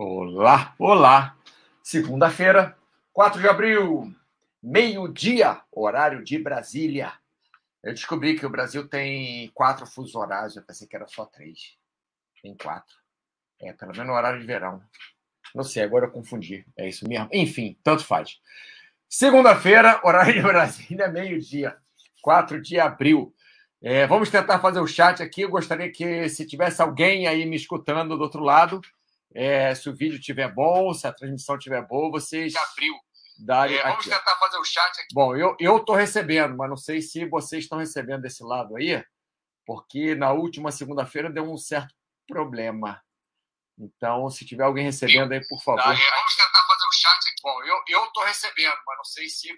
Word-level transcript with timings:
Olá, 0.00 0.76
olá! 0.78 1.36
Segunda-feira, 1.82 2.78
4 3.12 3.40
de 3.40 3.48
abril, 3.48 4.14
meio-dia, 4.62 5.60
horário 5.72 6.22
de 6.22 6.38
Brasília. 6.38 7.14
Eu 7.82 7.92
descobri 7.92 8.38
que 8.38 8.46
o 8.46 8.48
Brasil 8.48 8.86
tem 8.86 9.50
quatro 9.52 9.84
fusos 9.88 10.14
horários, 10.14 10.54
eu 10.54 10.62
pensei 10.62 10.86
que 10.86 10.94
era 10.94 11.08
só 11.08 11.26
três. 11.26 11.76
Tem 12.40 12.56
quatro. 12.56 12.94
É, 13.60 13.72
pelo 13.72 13.90
menos 13.90 14.06
no 14.06 14.12
horário 14.12 14.38
de 14.38 14.46
verão. 14.46 14.80
Não 15.52 15.64
sei, 15.64 15.82
agora 15.82 16.06
eu 16.06 16.12
confundi. 16.12 16.64
É 16.76 16.88
isso 16.88 17.04
mesmo. 17.08 17.28
Enfim, 17.32 17.76
tanto 17.82 18.04
faz. 18.04 18.40
Segunda-feira, 19.08 20.00
horário 20.04 20.32
de 20.32 20.42
Brasília, 20.42 21.08
meio-dia, 21.08 21.76
4 22.22 22.62
de 22.62 22.78
abril. 22.78 23.34
É, 23.82 24.06
vamos 24.06 24.30
tentar 24.30 24.60
fazer 24.60 24.78
o 24.78 24.86
chat 24.86 25.20
aqui. 25.20 25.40
Eu 25.40 25.50
gostaria 25.50 25.90
que, 25.90 26.28
se 26.28 26.46
tivesse 26.46 26.80
alguém 26.80 27.26
aí 27.26 27.44
me 27.44 27.56
escutando 27.56 28.16
do 28.16 28.22
outro 28.22 28.44
lado, 28.44 28.80
é, 29.34 29.74
se 29.74 29.88
o 29.88 29.94
vídeo 29.94 30.18
estiver 30.18 30.52
bom, 30.52 30.92
se 30.94 31.06
a 31.06 31.12
transmissão 31.12 31.56
estiver 31.56 31.86
boa, 31.86 32.10
vocês. 32.10 32.54
Abril. 32.56 32.94
Darem 33.40 33.76
É, 33.76 33.82
vamos 33.82 33.98
aqui. 34.00 34.10
tentar 34.10 34.34
fazer 34.36 34.58
o 34.58 34.64
chat 34.64 34.90
aqui. 35.00 35.14
Bom, 35.14 35.36
eu 35.36 35.76
estou 35.76 35.94
recebendo, 35.94 36.56
mas 36.56 36.68
não 36.68 36.76
sei 36.76 37.00
se 37.00 37.24
vocês 37.26 37.64
estão 37.64 37.78
recebendo 37.78 38.22
desse 38.22 38.42
lado 38.42 38.74
aí, 38.76 39.04
porque 39.64 40.14
na 40.16 40.32
última 40.32 40.72
segunda-feira 40.72 41.30
deu 41.30 41.44
um 41.44 41.56
certo 41.56 41.94
problema. 42.26 43.00
Então, 43.78 44.28
se 44.28 44.44
tiver 44.44 44.64
alguém 44.64 44.84
recebendo 44.84 45.30
aí, 45.32 45.40
por 45.48 45.62
favor. 45.62 45.80
É, 45.82 45.84
vamos 45.84 46.36
tentar 46.36 46.66
fazer 46.66 46.84
o 46.84 46.92
chat 46.92 47.16
aqui. 47.16 47.42
Bom, 47.42 47.64
eu 47.88 48.04
estou 48.06 48.24
recebendo, 48.24 48.76
mas 48.84 48.96
não 48.96 49.04
sei 49.04 49.28
se. 49.28 49.56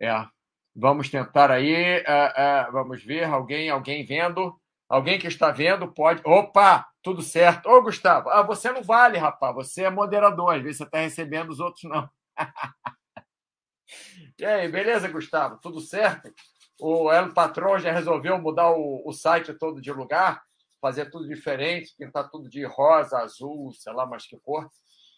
É. 0.00 0.26
Vamos 0.74 1.08
tentar 1.08 1.52
aí. 1.52 1.72
é, 1.72 2.04
é, 2.36 2.70
vamos 2.72 3.04
ver. 3.04 3.24
Alguém, 3.24 3.70
alguém 3.70 4.04
vendo? 4.04 4.60
Alguém 4.88 5.18
que 5.18 5.26
está 5.26 5.50
vendo 5.50 5.92
pode. 5.92 6.22
Opa! 6.24 6.86
Tudo 7.02 7.22
certo. 7.22 7.68
Ô, 7.68 7.82
Gustavo, 7.82 8.30
ah, 8.30 8.42
você 8.42 8.72
não 8.72 8.82
vale, 8.82 9.18
rapaz. 9.18 9.54
Você 9.54 9.84
é 9.84 9.90
moderador. 9.90 10.54
Às 10.54 10.62
vezes 10.62 10.78
você 10.78 10.84
está 10.84 10.98
recebendo, 10.98 11.50
os 11.50 11.60
outros 11.60 11.84
não. 11.84 12.08
e 14.38 14.44
aí, 14.44 14.68
beleza, 14.68 15.08
Gustavo? 15.08 15.58
Tudo 15.60 15.80
certo? 15.80 16.32
O 16.80 17.12
El 17.12 17.32
Patrão 17.32 17.78
já 17.78 17.92
resolveu 17.92 18.38
mudar 18.38 18.70
o, 18.70 19.02
o 19.06 19.12
site 19.12 19.54
todo 19.54 19.80
de 19.80 19.92
lugar, 19.92 20.42
fazer 20.80 21.10
tudo 21.10 21.28
diferente, 21.28 21.94
pintar 21.96 22.28
tudo 22.30 22.48
de 22.48 22.64
rosa, 22.64 23.18
azul, 23.18 23.72
sei 23.72 23.92
lá 23.92 24.06
mais 24.06 24.26
que 24.26 24.38
cor. 24.40 24.68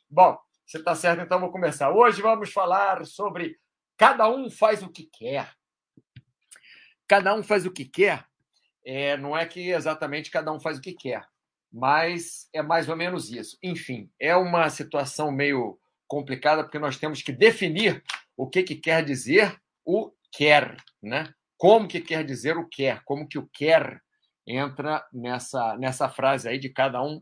Bom, 0.08 0.38
você 0.66 0.78
está 0.78 0.94
certo, 0.94 1.22
então 1.22 1.40
vou 1.40 1.50
começar. 1.50 1.90
Hoje 1.90 2.20
vamos 2.20 2.52
falar 2.52 3.04
sobre 3.06 3.58
cada 3.96 4.28
um 4.28 4.50
faz 4.50 4.82
o 4.82 4.90
que 4.90 5.08
quer. 5.12 5.54
Cada 7.06 7.34
um 7.34 7.42
faz 7.42 7.64
o 7.64 7.70
que 7.70 7.84
quer. 7.84 8.26
É, 8.86 9.16
não 9.16 9.36
é 9.36 9.44
que 9.44 9.70
exatamente 9.70 10.30
cada 10.30 10.52
um 10.52 10.60
faz 10.60 10.78
o 10.78 10.80
que 10.80 10.92
quer, 10.92 11.26
mas 11.72 12.48
é 12.54 12.62
mais 12.62 12.88
ou 12.88 12.96
menos 12.96 13.30
isso. 13.30 13.58
Enfim, 13.60 14.08
é 14.20 14.36
uma 14.36 14.70
situação 14.70 15.32
meio 15.32 15.76
complicada 16.06 16.62
porque 16.62 16.78
nós 16.78 16.96
temos 16.96 17.20
que 17.20 17.32
definir 17.32 18.02
o 18.36 18.48
que, 18.48 18.62
que 18.62 18.76
quer 18.76 19.04
dizer 19.04 19.60
o 19.84 20.12
quer, 20.32 20.76
né? 21.02 21.34
Como 21.58 21.88
que 21.88 22.00
quer 22.00 22.24
dizer 22.24 22.56
o 22.56 22.68
quer? 22.68 23.02
Como 23.04 23.26
que 23.26 23.38
o 23.38 23.48
quer 23.52 24.00
entra 24.46 25.04
nessa 25.12 25.76
nessa 25.76 26.08
frase 26.08 26.48
aí 26.48 26.58
de 26.58 26.68
cada 26.68 27.02
um 27.02 27.20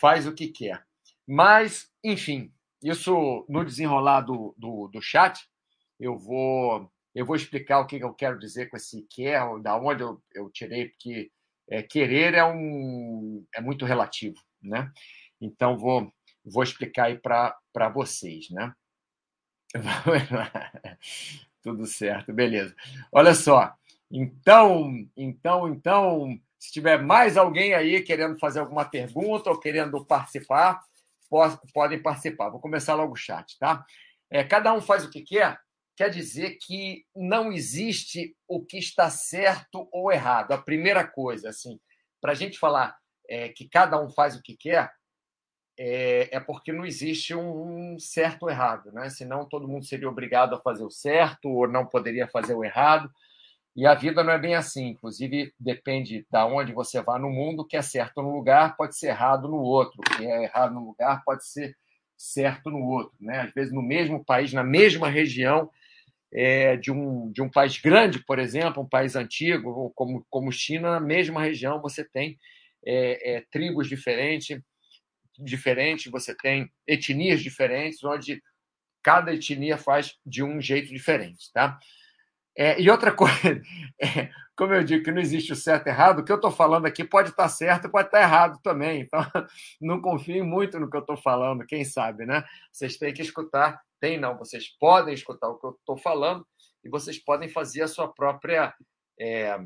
faz 0.00 0.26
o 0.26 0.34
que 0.34 0.48
quer. 0.48 0.84
Mas, 1.26 1.90
enfim, 2.04 2.52
isso 2.82 3.44
no 3.48 3.64
desenrolar 3.64 4.20
do, 4.20 4.54
do, 4.56 4.88
do 4.88 5.02
chat, 5.02 5.38
eu 5.98 6.16
vou 6.16 6.90
eu 7.18 7.26
vou 7.26 7.34
explicar 7.34 7.80
o 7.80 7.86
que 7.86 7.96
eu 7.96 8.14
quero 8.14 8.38
dizer 8.38 8.68
com 8.68 8.76
esse 8.76 9.02
quer, 9.10 9.40
da 9.60 9.76
onde 9.76 10.02
eu, 10.04 10.22
eu 10.32 10.48
tirei, 10.50 10.88
porque 10.88 11.32
é, 11.68 11.82
querer 11.82 12.34
é 12.34 12.44
um 12.44 13.44
é 13.52 13.60
muito 13.60 13.84
relativo, 13.84 14.36
né? 14.62 14.92
Então 15.40 15.76
vou 15.76 16.12
vou 16.44 16.62
explicar 16.62 17.06
aí 17.06 17.18
para 17.18 17.88
vocês, 17.92 18.48
né? 18.50 18.72
Tudo 21.60 21.86
certo, 21.86 22.32
beleza. 22.32 22.74
Olha 23.12 23.34
só. 23.34 23.74
Então, 24.10 24.88
então, 25.16 25.68
então, 25.68 26.40
se 26.56 26.70
tiver 26.72 27.02
mais 27.02 27.36
alguém 27.36 27.74
aí 27.74 28.00
querendo 28.00 28.38
fazer 28.38 28.60
alguma 28.60 28.84
pergunta 28.84 29.50
ou 29.50 29.58
querendo 29.58 30.04
participar, 30.06 30.80
po- 31.28 31.58
podem 31.74 32.00
participar. 32.00 32.48
Vou 32.48 32.60
começar 32.60 32.94
logo 32.94 33.12
o 33.12 33.16
chat, 33.16 33.58
tá? 33.58 33.84
É, 34.30 34.44
cada 34.44 34.72
um 34.72 34.80
faz 34.80 35.04
o 35.04 35.10
que 35.10 35.22
quer, 35.22 35.58
quer 35.98 36.10
dizer 36.10 36.58
que 36.64 37.04
não 37.14 37.50
existe 37.50 38.36
o 38.46 38.64
que 38.64 38.78
está 38.78 39.10
certo 39.10 39.88
ou 39.90 40.12
errado. 40.12 40.52
A 40.52 40.58
primeira 40.58 41.04
coisa, 41.04 41.48
assim, 41.48 41.80
para 42.20 42.30
a 42.30 42.34
gente 42.36 42.56
falar 42.56 42.96
é, 43.28 43.48
que 43.48 43.68
cada 43.68 44.00
um 44.00 44.08
faz 44.08 44.36
o 44.36 44.42
que 44.42 44.56
quer, 44.56 44.92
é, 45.76 46.36
é 46.36 46.38
porque 46.38 46.72
não 46.72 46.86
existe 46.86 47.34
um 47.34 47.98
certo 47.98 48.44
ou 48.44 48.50
errado, 48.50 48.92
né? 48.92 49.10
Senão 49.10 49.44
todo 49.44 49.66
mundo 49.66 49.86
seria 49.86 50.08
obrigado 50.08 50.54
a 50.54 50.60
fazer 50.60 50.84
o 50.84 50.90
certo 50.90 51.48
ou 51.48 51.66
não 51.66 51.84
poderia 51.84 52.28
fazer 52.28 52.54
o 52.54 52.64
errado. 52.64 53.10
E 53.74 53.84
a 53.84 53.94
vida 53.96 54.22
não 54.22 54.32
é 54.32 54.38
bem 54.38 54.54
assim. 54.54 54.90
Inclusive, 54.90 55.52
depende 55.58 56.24
da 56.30 56.46
onde 56.46 56.72
você 56.72 57.02
vá 57.02 57.18
no 57.18 57.28
mundo, 57.28 57.66
que 57.66 57.76
é 57.76 57.82
certo 57.82 58.22
num 58.22 58.36
lugar 58.36 58.76
pode 58.76 58.96
ser 58.96 59.08
errado 59.08 59.48
no 59.48 59.58
outro, 59.58 60.00
que 60.16 60.24
é 60.24 60.44
errado 60.44 60.74
num 60.74 60.84
lugar 60.84 61.24
pode 61.24 61.44
ser 61.44 61.76
certo 62.16 62.70
no 62.70 62.84
outro, 62.84 63.16
né? 63.20 63.40
Às 63.40 63.52
vezes 63.52 63.72
no 63.72 63.82
mesmo 63.82 64.24
país, 64.24 64.52
na 64.52 64.62
mesma 64.62 65.08
região 65.08 65.68
é, 66.32 66.76
de 66.76 66.90
um 66.92 67.30
de 67.32 67.42
um 67.42 67.50
país 67.50 67.78
grande, 67.78 68.24
por 68.24 68.38
exemplo, 68.38 68.82
um 68.82 68.88
país 68.88 69.16
antigo 69.16 69.92
como 69.94 70.26
como 70.30 70.52
China, 70.52 70.92
na 70.92 71.00
mesma 71.00 71.42
região 71.42 71.80
você 71.80 72.04
tem 72.04 72.38
é, 72.86 73.36
é, 73.36 73.44
tribos 73.50 73.88
diferentes, 73.88 74.60
diferentes, 75.38 76.10
você 76.10 76.34
tem 76.36 76.70
etnias 76.86 77.40
diferentes, 77.42 78.02
onde 78.04 78.42
cada 79.02 79.34
etnia 79.34 79.78
faz 79.78 80.14
de 80.26 80.42
um 80.42 80.60
jeito 80.60 80.88
diferente, 80.88 81.50
tá? 81.52 81.78
É, 82.58 82.80
e 82.80 82.90
outra 82.90 83.12
coisa, 83.14 83.62
é, 84.02 84.30
como 84.56 84.74
eu 84.74 84.82
digo 84.82 85.04
que 85.04 85.12
não 85.12 85.20
existe 85.20 85.52
o 85.52 85.56
certo 85.56 85.86
e 85.86 85.90
errado, 85.90 86.18
o 86.18 86.24
que 86.24 86.32
eu 86.32 86.36
estou 86.36 86.50
falando 86.50 86.86
aqui 86.86 87.04
pode 87.04 87.30
estar 87.30 87.48
certo 87.48 87.86
e 87.86 87.90
pode 87.90 88.08
estar 88.08 88.20
errado 88.20 88.58
também. 88.64 89.02
Então, 89.02 89.20
não 89.80 90.00
confiem 90.02 90.42
muito 90.42 90.80
no 90.80 90.90
que 90.90 90.96
eu 90.96 91.00
estou 91.00 91.16
falando, 91.16 91.64
quem 91.64 91.84
sabe, 91.84 92.26
né? 92.26 92.42
Vocês 92.72 92.96
têm 92.96 93.14
que 93.14 93.22
escutar, 93.22 93.80
tem 94.00 94.18
não, 94.18 94.36
vocês 94.36 94.68
podem 94.80 95.14
escutar 95.14 95.48
o 95.48 95.58
que 95.58 95.66
eu 95.66 95.70
estou 95.70 95.96
falando 95.96 96.44
e 96.84 96.88
vocês 96.90 97.16
podem 97.22 97.48
fazer 97.48 97.82
a 97.82 97.88
sua 97.88 98.12
própria. 98.12 98.74
É, 99.20 99.58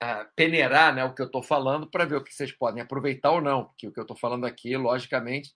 a 0.00 0.24
peneirar 0.36 0.94
né, 0.94 1.04
o 1.04 1.14
que 1.14 1.22
eu 1.22 1.26
estou 1.26 1.42
falando 1.42 1.88
para 1.88 2.04
ver 2.04 2.16
o 2.16 2.22
que 2.22 2.34
vocês 2.34 2.52
podem 2.52 2.82
aproveitar 2.82 3.30
ou 3.30 3.40
não, 3.40 3.66
porque 3.66 3.86
o 3.86 3.92
que 3.92 3.98
eu 3.98 4.02
estou 4.02 4.16
falando 4.16 4.44
aqui, 4.44 4.76
logicamente, 4.76 5.54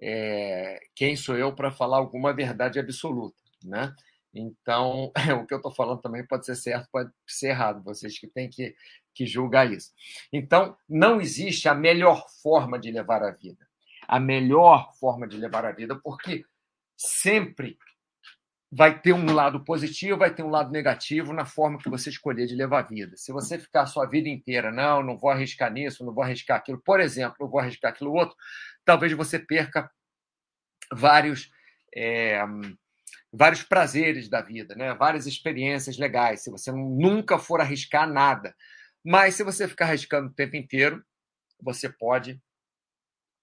é, 0.00 0.80
quem 0.96 1.14
sou 1.14 1.36
eu 1.36 1.54
para 1.54 1.70
falar 1.70 1.98
alguma 1.98 2.32
verdade 2.32 2.80
absoluta, 2.80 3.36
né? 3.62 3.94
Então, 4.34 5.12
o 5.40 5.46
que 5.46 5.54
eu 5.54 5.58
estou 5.58 5.72
falando 5.72 6.00
também 6.00 6.26
pode 6.26 6.44
ser 6.44 6.56
certo, 6.56 6.88
pode 6.90 7.10
ser 7.26 7.48
errado, 7.48 7.82
vocês 7.82 8.18
que 8.18 8.26
têm 8.26 8.50
que, 8.50 8.74
que 9.14 9.26
julgar 9.26 9.70
isso. 9.70 9.92
Então, 10.32 10.76
não 10.88 11.20
existe 11.20 11.68
a 11.68 11.74
melhor 11.74 12.26
forma 12.42 12.78
de 12.78 12.90
levar 12.90 13.22
a 13.22 13.30
vida. 13.30 13.66
A 14.06 14.18
melhor 14.18 14.92
forma 14.98 15.26
de 15.26 15.36
levar 15.36 15.64
a 15.64 15.72
vida, 15.72 15.98
porque 16.02 16.44
sempre 16.96 17.78
vai 18.76 19.00
ter 19.00 19.12
um 19.12 19.32
lado 19.32 19.64
positivo, 19.64 20.18
vai 20.18 20.34
ter 20.34 20.42
um 20.42 20.50
lado 20.50 20.72
negativo 20.72 21.32
na 21.32 21.46
forma 21.46 21.78
que 21.78 21.88
você 21.88 22.10
escolher 22.10 22.46
de 22.46 22.56
levar 22.56 22.80
a 22.80 22.88
vida. 22.88 23.16
Se 23.16 23.32
você 23.32 23.56
ficar 23.56 23.82
a 23.82 23.86
sua 23.86 24.04
vida 24.04 24.28
inteira, 24.28 24.72
não, 24.72 25.00
não 25.00 25.16
vou 25.16 25.30
arriscar 25.30 25.72
nisso, 25.72 26.04
não 26.04 26.12
vou 26.12 26.24
arriscar 26.24 26.58
aquilo, 26.58 26.80
por 26.84 26.98
exemplo, 27.00 27.36
não 27.38 27.48
vou 27.48 27.60
arriscar 27.60 27.92
aquilo 27.92 28.12
outro, 28.12 28.36
talvez 28.84 29.12
você 29.12 29.38
perca 29.38 29.88
vários. 30.92 31.50
É, 31.94 32.42
vários 33.36 33.62
prazeres 33.62 34.28
da 34.28 34.40
vida, 34.40 34.74
né? 34.76 34.94
várias 34.94 35.26
experiências 35.26 35.98
legais, 35.98 36.42
se 36.42 36.50
você 36.50 36.70
nunca 36.70 37.38
for 37.38 37.60
arriscar 37.60 38.08
nada. 38.08 38.54
Mas 39.04 39.34
se 39.34 39.42
você 39.42 39.66
ficar 39.66 39.86
arriscando 39.86 40.28
o 40.28 40.34
tempo 40.34 40.56
inteiro, 40.56 41.04
você 41.60 41.88
pode 41.88 42.40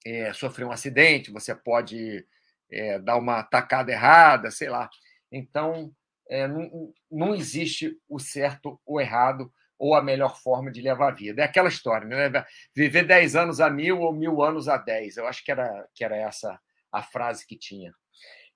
é, 0.06 0.34
sofrer 0.34 0.66
um 0.66 0.72
acidente, 0.72 1.32
você 1.32 1.54
pode 1.54 2.26
é, 2.72 3.00
dar 3.00 3.18
uma 3.18 3.44
tacada 3.44 3.92
errada, 3.92 4.50
sei 4.50 4.70
lá. 4.70 4.90
Então, 5.32 5.94
é, 6.30 6.48
não, 6.48 6.94
não 7.12 7.36
existe 7.36 7.96
o 8.08 8.18
certo 8.18 8.80
ou 8.86 9.00
errado 9.00 9.54
ou 9.78 9.96
a 9.96 10.02
melhor 10.02 10.40
forma 10.40 10.72
de 10.72 10.82
levar 10.82 11.10
a 11.10 11.16
vida. 11.16 11.42
É 11.42 11.46
aquela 11.46 11.68
história, 11.68 12.08
né? 12.08 12.46
Viver 12.76 13.06
10 13.06 13.36
anos 13.36 13.60
a 13.60 13.70
mil 13.70 14.00
ou 14.00 14.14
mil 14.14 14.42
anos 14.42 14.68
a 14.68 14.78
10. 14.78 15.18
Eu 15.18 15.28
acho 15.28 15.44
que 15.44 15.52
era, 15.52 15.88
que 15.94 16.04
era 16.04 16.16
essa 16.16 16.60
a 16.92 17.04
frase 17.04 17.46
que 17.46 17.58
tinha 17.58 17.94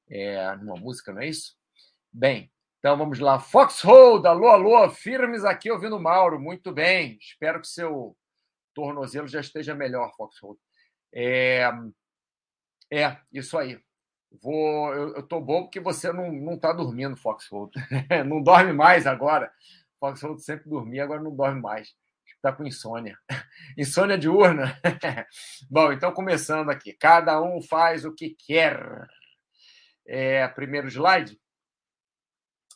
é, 0.09 0.55
numa 0.57 0.75
música, 0.75 1.11
não 1.13 1.21
é 1.21 1.27
isso? 1.27 1.55
Bem, 2.11 2.51
então 2.79 2.97
vamos 2.97 3.19
lá. 3.19 3.39
Foxhold, 3.39 4.27
alô, 4.27 4.47
alô, 4.47 4.89
firmes 4.89 5.43
aqui 5.43 5.71
ouvindo 5.71 5.97
o 5.97 6.01
Mauro. 6.01 6.39
Muito 6.39 6.71
bem. 6.71 7.17
Espero 7.19 7.59
que 7.59 7.67
seu 7.67 8.15
tornozelo 8.75 9.27
já 9.27 9.39
esteja 9.39 9.73
melhor, 9.73 10.13
Foxhold. 10.15 10.59
É, 11.13 11.67
é 12.91 13.17
isso 13.33 13.57
aí. 13.57 13.79
Vou, 14.41 14.93
eu, 14.93 15.23
tô 15.23 15.39
bom 15.39 15.63
porque 15.63 15.79
você 15.79 16.11
não, 16.11 16.31
não 16.31 16.59
tá 16.59 16.73
dormindo, 16.73 17.15
Foxhold. 17.15 17.71
não 18.27 18.41
dorme 18.43 18.73
mais 18.73 19.07
agora. 19.07 19.51
Foxhold 19.99 20.43
sempre 20.43 20.69
dormia, 20.69 21.03
agora 21.05 21.21
não 21.21 21.35
dorme 21.35 21.61
mais. 21.61 21.95
está 22.35 22.51
com 22.51 22.65
insônia. 22.65 23.17
Insônia 23.77 24.17
diurna? 24.17 24.79
Bom, 25.69 25.91
então 25.91 26.13
começando 26.13 26.69
aqui. 26.69 26.93
Cada 26.93 27.41
um 27.41 27.61
faz 27.61 28.05
o 28.05 28.13
que 28.13 28.35
quer. 28.45 28.79
É, 30.07 30.47
primeiro 30.49 30.87
slide. 30.87 31.39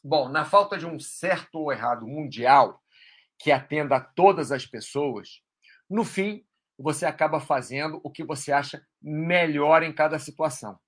Bom, 0.04 0.30
na 0.30 0.46
falta 0.46 0.78
de 0.78 0.86
um 0.86 0.98
certo 1.00 1.60
ou 1.60 1.72
errado 1.72 2.08
mundial 2.08 2.82
que 3.38 3.52
atenda 3.52 3.98
a 3.98 4.02
todas 4.02 4.52
as 4.52 4.66
pessoas, 4.66 5.42
no 5.90 6.04
fim, 6.04 6.46
você 6.78 7.06
acaba 7.06 7.40
fazendo 7.40 8.00
o 8.04 8.12
que 8.12 8.24
você 8.24 8.52
acha 8.52 8.82
melhor 9.02 9.84
em 9.84 9.94
cada 9.94 10.18
situação. 10.18 10.80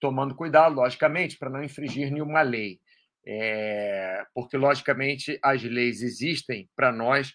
Tomando 0.00 0.34
cuidado, 0.34 0.74
logicamente, 0.74 1.38
para 1.38 1.50
não 1.50 1.62
infringir 1.62 2.10
nenhuma 2.10 2.42
lei. 2.42 2.80
É, 3.26 4.24
porque, 4.34 4.56
logicamente, 4.56 5.38
as 5.42 5.62
leis 5.62 6.00
existem 6.00 6.70
para 6.74 6.92
nós 6.92 7.34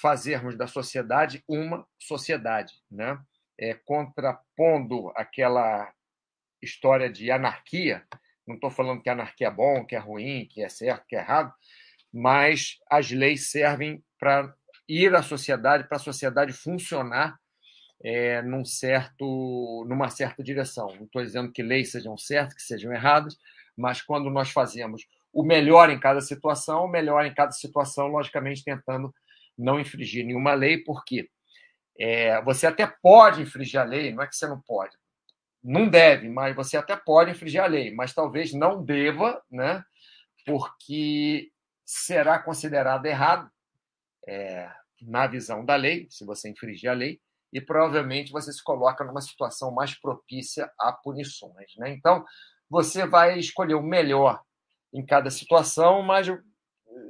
fazermos 0.00 0.56
da 0.56 0.66
sociedade 0.66 1.44
uma 1.46 1.86
sociedade, 1.98 2.72
né? 2.90 3.18
É, 3.56 3.74
contrapondo 3.74 5.12
aquela 5.14 5.92
história 6.64 7.10
de 7.10 7.30
anarquia. 7.30 8.02
Não 8.46 8.56
estou 8.56 8.70
falando 8.70 9.02
que 9.02 9.08
anarquia 9.08 9.48
é 9.48 9.50
bom, 9.50 9.84
que 9.84 9.94
é 9.94 9.98
ruim, 9.98 10.46
que 10.50 10.62
é 10.62 10.68
certo, 10.68 11.06
que 11.06 11.16
é 11.16 11.20
errado, 11.20 11.52
mas 12.12 12.78
as 12.90 13.10
leis 13.10 13.50
servem 13.50 14.02
para 14.18 14.54
ir 14.88 15.14
à 15.14 15.22
sociedade, 15.22 15.88
para 15.88 15.96
a 15.96 16.00
sociedade 16.00 16.52
funcionar 16.52 17.38
é, 18.02 18.42
num 18.42 18.64
certo, 18.64 19.84
numa 19.88 20.08
certa 20.10 20.42
direção. 20.42 20.94
Não 20.96 21.04
estou 21.04 21.22
dizendo 21.22 21.50
que 21.50 21.62
leis 21.62 21.90
sejam 21.90 22.16
certas, 22.18 22.54
que 22.54 22.62
sejam 22.62 22.92
erradas, 22.92 23.38
mas 23.76 24.02
quando 24.02 24.30
nós 24.30 24.50
fazemos 24.50 25.06
o 25.32 25.42
melhor 25.42 25.90
em 25.90 25.98
cada 25.98 26.20
situação, 26.20 26.84
o 26.84 26.88
melhor 26.88 27.24
em 27.24 27.34
cada 27.34 27.50
situação, 27.50 28.06
logicamente 28.06 28.62
tentando 28.62 29.12
não 29.58 29.80
infringir 29.80 30.24
nenhuma 30.24 30.54
lei, 30.54 30.78
porque 30.78 31.28
é, 31.98 32.40
você 32.42 32.66
até 32.66 32.86
pode 32.86 33.42
infringir 33.42 33.80
a 33.80 33.84
lei, 33.84 34.12
não 34.12 34.22
é 34.22 34.26
que 34.26 34.36
você 34.36 34.46
não 34.46 34.60
pode, 34.60 34.96
não 35.64 35.88
deve, 35.88 36.28
mas 36.28 36.54
você 36.54 36.76
até 36.76 36.94
pode 36.94 37.30
infringir 37.30 37.62
a 37.62 37.66
lei, 37.66 37.94
mas 37.94 38.12
talvez 38.12 38.52
não 38.52 38.84
deva, 38.84 39.42
né? 39.50 39.82
Porque 40.44 41.50
será 41.84 42.38
considerado 42.38 43.06
errado 43.06 43.50
é, 44.28 44.70
na 45.00 45.26
visão 45.26 45.64
da 45.64 45.74
lei, 45.74 46.06
se 46.10 46.24
você 46.24 46.50
infringir 46.50 46.90
a 46.90 46.94
lei, 46.94 47.18
e 47.52 47.60
provavelmente 47.60 48.32
você 48.32 48.52
se 48.52 48.62
coloca 48.62 49.04
numa 49.04 49.20
situação 49.20 49.70
mais 49.72 49.94
propícia 49.94 50.70
a 50.78 50.92
punições. 50.92 51.72
Né? 51.76 51.90
Então, 51.90 52.24
você 52.68 53.06
vai 53.06 53.38
escolher 53.38 53.74
o 53.74 53.82
melhor 53.82 54.42
em 54.92 55.04
cada 55.04 55.30
situação, 55.30 56.02
mas 56.02 56.26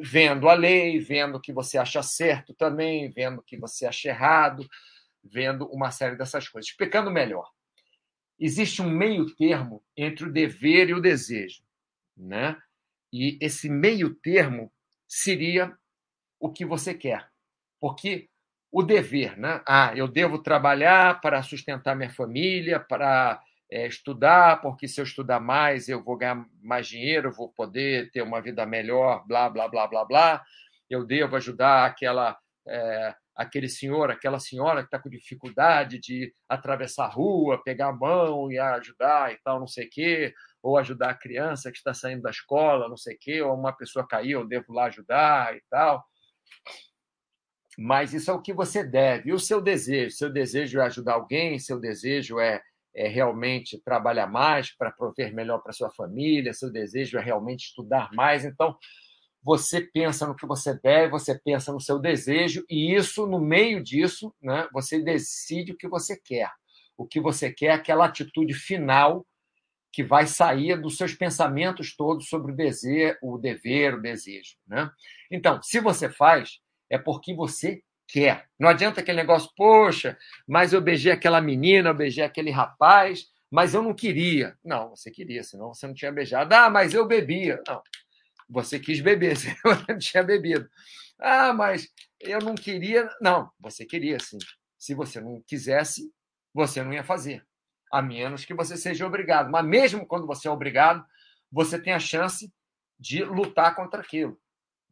vendo 0.00 0.48
a 0.48 0.54
lei, 0.54 0.98
vendo 0.98 1.36
o 1.36 1.40
que 1.40 1.52
você 1.52 1.78
acha 1.78 2.02
certo 2.02 2.54
também, 2.54 3.10
vendo 3.10 3.38
o 3.38 3.42
que 3.42 3.56
você 3.56 3.86
acha 3.86 4.08
errado, 4.08 4.66
vendo 5.22 5.66
uma 5.68 5.90
série 5.90 6.16
dessas 6.16 6.48
coisas. 6.48 6.70
Explicando 6.70 7.10
melhor, 7.10 7.48
existe 8.38 8.82
um 8.82 8.90
meio 8.90 9.26
termo 9.34 9.82
entre 9.96 10.26
o 10.26 10.32
dever 10.32 10.88
e 10.90 10.94
o 10.94 11.00
desejo, 11.00 11.62
né? 12.16 12.56
E 13.12 13.38
esse 13.40 13.68
meio 13.68 14.14
termo 14.14 14.72
seria 15.06 15.76
o 16.40 16.50
que 16.50 16.64
você 16.64 16.92
quer. 16.94 17.28
Porque 17.80 18.28
o 18.72 18.82
dever, 18.82 19.38
né? 19.38 19.62
Ah, 19.66 19.92
eu 19.94 20.08
devo 20.08 20.42
trabalhar 20.42 21.20
para 21.20 21.42
sustentar 21.42 21.94
minha 21.94 22.10
família, 22.10 22.80
para 22.80 23.40
é, 23.70 23.86
estudar, 23.86 24.60
porque 24.60 24.88
se 24.88 25.00
eu 25.00 25.04
estudar 25.04 25.40
mais, 25.40 25.88
eu 25.88 26.02
vou 26.02 26.16
ganhar 26.16 26.44
mais 26.62 26.88
dinheiro, 26.88 27.32
vou 27.32 27.48
poder 27.48 28.10
ter 28.10 28.22
uma 28.22 28.40
vida 28.40 28.66
melhor, 28.66 29.24
blá, 29.26 29.48
blá, 29.48 29.68
blá, 29.68 29.86
blá, 29.86 30.04
blá. 30.04 30.42
Eu 30.90 31.04
devo 31.04 31.36
ajudar 31.36 31.86
aquela, 31.86 32.36
é, 32.66 33.14
aquele 33.36 33.68
senhor, 33.68 34.10
aquela 34.10 34.38
senhora 34.38 34.80
que 34.80 34.86
está 34.86 34.98
com 34.98 35.08
dificuldade 35.08 35.98
de 35.98 36.32
atravessar 36.48 37.06
a 37.06 37.08
rua, 37.08 37.62
pegar 37.62 37.88
a 37.88 37.92
mão 37.92 38.50
e 38.50 38.58
ajudar 38.58 39.32
e 39.32 39.38
tal, 39.42 39.58
não 39.58 39.66
sei 39.66 39.86
o 39.86 39.90
quê, 39.90 40.34
ou 40.62 40.78
ajudar 40.78 41.10
a 41.10 41.18
criança 41.18 41.70
que 41.70 41.78
está 41.78 41.92
saindo 41.92 42.22
da 42.22 42.30
escola, 42.30 42.88
não 42.88 42.96
sei 42.96 43.16
o 43.16 43.18
quê, 43.20 43.42
ou 43.42 43.54
uma 43.54 43.72
pessoa 43.72 44.06
caiu, 44.06 44.40
eu 44.40 44.46
devo 44.46 44.72
lá 44.72 44.84
ajudar 44.84 45.56
e 45.56 45.62
tal 45.70 46.04
mas 47.78 48.14
isso 48.14 48.30
é 48.30 48.34
o 48.34 48.40
que 48.40 48.52
você 48.52 48.84
deve. 48.84 49.30
E 49.30 49.32
o 49.32 49.38
seu 49.38 49.60
desejo? 49.60 50.16
Seu 50.16 50.30
desejo 50.30 50.80
é 50.80 50.84
ajudar 50.84 51.14
alguém? 51.14 51.58
Seu 51.58 51.80
desejo 51.80 52.38
é, 52.38 52.62
é 52.94 53.08
realmente 53.08 53.80
trabalhar 53.84 54.26
mais 54.26 54.74
para 54.76 54.92
prover 54.92 55.34
melhor 55.34 55.58
para 55.58 55.72
sua 55.72 55.90
família? 55.90 56.52
Seu 56.52 56.70
desejo 56.70 57.18
é 57.18 57.22
realmente 57.22 57.66
estudar 57.66 58.10
mais? 58.12 58.44
Então, 58.44 58.76
você 59.44 59.82
pensa 59.82 60.26
no 60.26 60.34
que 60.34 60.46
você 60.46 60.72
deve, 60.72 61.10
você 61.10 61.38
pensa 61.38 61.70
no 61.70 61.78
seu 61.78 61.98
desejo, 61.98 62.64
e 62.68 62.94
isso, 62.94 63.26
no 63.26 63.38
meio 63.38 63.82
disso, 63.82 64.34
né, 64.40 64.66
você 64.72 64.98
decide 64.98 65.72
o 65.72 65.76
que 65.76 65.86
você 65.86 66.16
quer. 66.16 66.50
O 66.96 67.06
que 67.06 67.20
você 67.20 67.52
quer 67.52 67.66
é 67.66 67.72
aquela 67.72 68.06
atitude 68.06 68.54
final 68.54 69.26
que 69.92 70.02
vai 70.02 70.26
sair 70.26 70.80
dos 70.80 70.96
seus 70.96 71.14
pensamentos 71.14 71.94
todos 71.94 72.28
sobre 72.28 72.52
o 72.52 72.56
dever, 72.56 73.18
o 73.22 73.36
dever, 73.36 73.94
o 73.94 74.00
desejo. 74.00 74.56
Né? 74.66 74.90
Então, 75.30 75.62
se 75.62 75.78
você 75.78 76.08
faz, 76.08 76.58
é 76.88 76.96
porque 76.96 77.34
você 77.34 77.82
quer. 78.08 78.46
Não 78.58 78.68
adianta 78.68 79.00
aquele 79.00 79.18
negócio, 79.18 79.50
poxa, 79.56 80.16
mas 80.48 80.72
eu 80.72 80.80
beijei 80.80 81.12
aquela 81.12 81.40
menina, 81.40 81.90
eu 81.90 81.94
beijei 81.94 82.24
aquele 82.24 82.50
rapaz, 82.50 83.26
mas 83.50 83.74
eu 83.74 83.82
não 83.82 83.94
queria. 83.94 84.56
Não, 84.64 84.90
você 84.90 85.10
queria, 85.10 85.44
senão 85.44 85.74
você 85.74 85.86
não 85.86 85.94
tinha 85.94 86.10
beijado. 86.10 86.52
Ah, 86.54 86.70
mas 86.70 86.94
eu 86.94 87.06
bebia. 87.06 87.62
Não, 87.68 87.82
você 88.48 88.78
quis 88.78 89.00
beber, 89.00 89.36
você 89.36 89.54
não 89.88 89.98
tinha 89.98 90.22
bebido. 90.22 90.68
Ah, 91.18 91.52
mas 91.52 91.88
eu 92.20 92.40
não 92.40 92.54
queria. 92.54 93.08
Não, 93.20 93.50
você 93.58 93.84
queria 93.84 94.18
sim. 94.18 94.38
Se 94.78 94.94
você 94.94 95.20
não 95.20 95.42
quisesse, 95.46 96.12
você 96.52 96.82
não 96.82 96.92
ia 96.92 97.04
fazer. 97.04 97.44
A 97.92 98.02
menos 98.02 98.44
que 98.44 98.54
você 98.54 98.76
seja 98.76 99.06
obrigado. 99.06 99.50
Mas 99.50 99.64
mesmo 99.64 100.06
quando 100.06 100.26
você 100.26 100.48
é 100.48 100.50
obrigado, 100.50 101.04
você 101.50 101.80
tem 101.80 101.92
a 101.92 102.00
chance 102.00 102.52
de 102.98 103.24
lutar 103.24 103.74
contra 103.74 104.00
aquilo. 104.00 104.38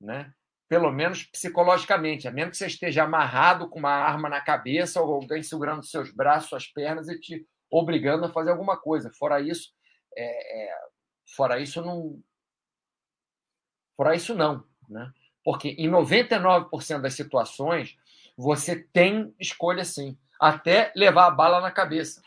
Né? 0.01 0.33
pelo 0.73 0.91
menos 0.91 1.25
psicologicamente, 1.25 2.27
a 2.27 2.31
menos 2.31 2.53
que 2.53 2.57
você 2.57 2.67
esteja 2.67 3.03
amarrado 3.03 3.69
com 3.69 3.79
uma 3.79 3.91
arma 3.91 4.27
na 4.31 4.41
cabeça 4.41 5.03
ou 5.03 5.17
alguém 5.17 5.43
segurando 5.43 5.85
seus 5.85 6.11
braços, 6.11 6.49
suas 6.49 6.67
pernas 6.67 7.11
e 7.11 7.21
te 7.21 7.47
obrigando 7.71 8.25
a 8.25 8.33
fazer 8.33 8.53
alguma 8.53 8.79
coisa. 8.81 9.13
Fora 9.19 9.39
isso, 9.39 9.69
é, 10.17 10.25
é, 10.65 10.75
fora 11.37 11.61
isso 11.61 11.83
não, 11.83 12.19
fora 13.97 14.15
isso 14.15 14.35
não, 14.35 14.65
né? 14.89 15.13
Porque 15.45 15.71
em 15.71 15.91
99% 15.91 17.01
das 17.01 17.15
situações 17.15 17.97
você 18.37 18.77
tem 18.77 19.35
escolha 19.39 19.85
sim, 19.85 20.17
até 20.41 20.93
levar 20.97 21.27
a 21.27 21.31
bala 21.31 21.61
na 21.61 21.71
cabeça. 21.71 22.23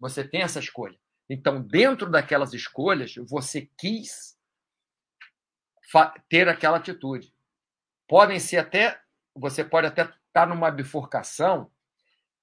Você 0.00 0.26
tem 0.26 0.42
essa 0.42 0.58
escolha. 0.58 0.98
Então, 1.28 1.62
dentro 1.62 2.10
daquelas 2.10 2.52
escolhas, 2.52 3.14
você 3.28 3.68
quis 3.76 4.36
ter 6.28 6.48
aquela 6.48 6.78
atitude 6.78 7.34
podem 8.08 8.38
ser 8.38 8.58
até. 8.58 9.00
Você 9.34 9.64
pode 9.64 9.86
até 9.86 10.02
estar 10.02 10.46
numa 10.46 10.70
bifurcação 10.70 11.70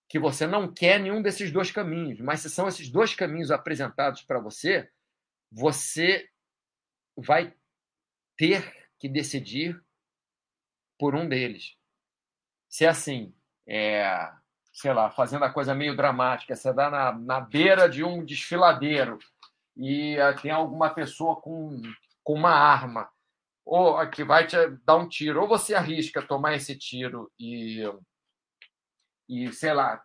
que 0.10 0.20
você 0.20 0.46
não 0.46 0.72
quer 0.72 1.00
nenhum 1.00 1.22
desses 1.22 1.52
dois 1.52 1.72
caminhos, 1.72 2.20
mas 2.20 2.42
se 2.42 2.50
são 2.50 2.68
esses 2.68 2.90
dois 2.90 3.16
caminhos 3.16 3.50
apresentados 3.50 4.22
para 4.24 4.42
você, 4.42 4.90
você 5.50 6.28
vai 7.16 7.56
ter 8.42 8.90
que 8.98 9.08
decidir 9.08 9.80
por 10.98 11.14
um 11.14 11.30
deles. 11.30 11.76
Se 12.68 12.86
é 12.86 12.88
assim, 12.88 13.36
é, 13.68 14.32
sei 14.74 14.92
lá, 14.94 15.12
fazendo 15.12 15.46
a 15.46 15.54
coisa 15.54 15.76
meio 15.76 15.96
dramática, 15.96 16.56
você 16.56 16.74
dá 16.74 16.90
na, 16.90 17.12
na 17.12 17.40
beira 17.40 17.88
de 17.88 18.04
um 18.04 18.26
desfiladeiro 18.26 19.20
e 19.78 20.18
uh, 20.18 20.42
tem 20.42 20.50
alguma 20.50 20.90
pessoa 20.90 21.40
com, 21.40 21.84
com 22.24 22.34
uma 22.34 22.50
arma 22.50 23.08
ou 23.64 24.10
que 24.10 24.24
vai 24.24 24.48
te 24.48 24.58
dar 24.84 24.96
um 24.96 25.08
tiro, 25.08 25.40
ou 25.40 25.48
você 25.48 25.76
arrisca 25.76 26.20
tomar 26.20 26.56
esse 26.56 26.76
tiro 26.76 27.32
e, 27.40 27.84
e 29.30 29.54
sei 29.54 29.72
lá, 29.72 30.02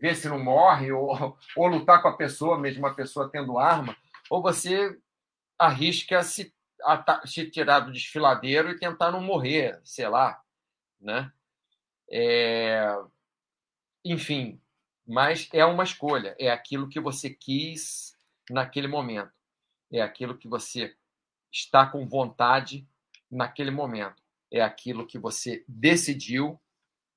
ver 0.00 0.14
se 0.14 0.28
não 0.28 0.38
morre, 0.38 0.92
ou, 0.92 1.36
ou 1.56 1.66
lutar 1.66 2.00
com 2.00 2.06
a 2.06 2.16
pessoa, 2.16 2.60
mesmo 2.60 2.86
a 2.86 2.94
pessoa 2.94 3.28
tendo 3.28 3.58
arma, 3.58 3.96
ou 4.30 4.40
você 4.40 4.96
arrisca 5.58 6.22
se, 6.22 6.54
se 7.24 7.50
tirar 7.50 7.80
do 7.80 7.92
desfiladeiro 7.92 8.70
e 8.70 8.78
tentar 8.78 9.10
não 9.10 9.20
morrer, 9.20 9.80
sei 9.84 10.08
lá, 10.08 10.42
né? 11.00 11.32
É... 12.10 12.94
Enfim, 14.04 14.60
mas 15.06 15.48
é 15.52 15.64
uma 15.64 15.84
escolha, 15.84 16.34
é 16.38 16.50
aquilo 16.50 16.88
que 16.88 17.00
você 17.00 17.30
quis 17.30 18.16
naquele 18.50 18.88
momento, 18.88 19.32
é 19.92 20.00
aquilo 20.00 20.36
que 20.36 20.48
você 20.48 20.96
está 21.52 21.86
com 21.86 22.06
vontade 22.08 22.86
naquele 23.30 23.70
momento. 23.70 24.22
É 24.50 24.60
aquilo 24.60 25.06
que 25.06 25.18
você 25.18 25.64
decidiu 25.66 26.60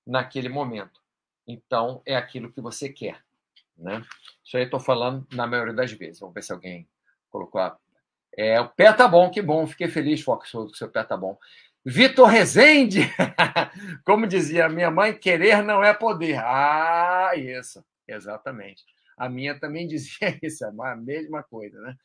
naquele 0.05 0.49
momento. 0.49 1.01
Então, 1.47 2.01
é 2.05 2.15
aquilo 2.15 2.51
que 2.51 2.61
você 2.61 2.89
quer. 2.89 3.23
Né? 3.77 4.01
Isso 4.43 4.55
aí 4.55 4.63
estou 4.63 4.79
falando 4.79 5.27
na 5.33 5.45
maioria 5.45 5.73
das 5.73 5.91
vezes. 5.91 6.19
Vamos 6.19 6.33
ver 6.33 6.43
se 6.43 6.53
alguém 6.53 6.87
colocou 7.29 7.59
a... 7.59 7.77
É, 8.37 8.59
o 8.59 8.67
pé 8.69 8.91
tá 8.91 9.07
bom, 9.07 9.29
que 9.29 9.41
bom. 9.41 9.65
Fiquei 9.65 9.87
feliz, 9.87 10.21
Fox, 10.21 10.51
que 10.51 10.57
o 10.57 10.69
seu 10.75 10.89
pé 10.89 11.03
tá 11.03 11.15
bom. 11.15 11.37
Vitor 11.85 12.27
Rezende, 12.27 13.01
como 14.03 14.25
dizia 14.25 14.67
minha 14.67 14.89
mãe, 14.89 15.13
querer 15.13 15.61
não 15.63 15.83
é 15.83 15.93
poder. 15.93 16.39
Ah, 16.39 17.31
isso, 17.35 17.85
exatamente. 18.07 18.83
A 19.15 19.29
minha 19.29 19.57
também 19.59 19.87
dizia 19.87 20.37
isso, 20.41 20.65
a 20.65 20.95
mesma 20.95 21.43
coisa, 21.43 21.79
né? 21.81 21.95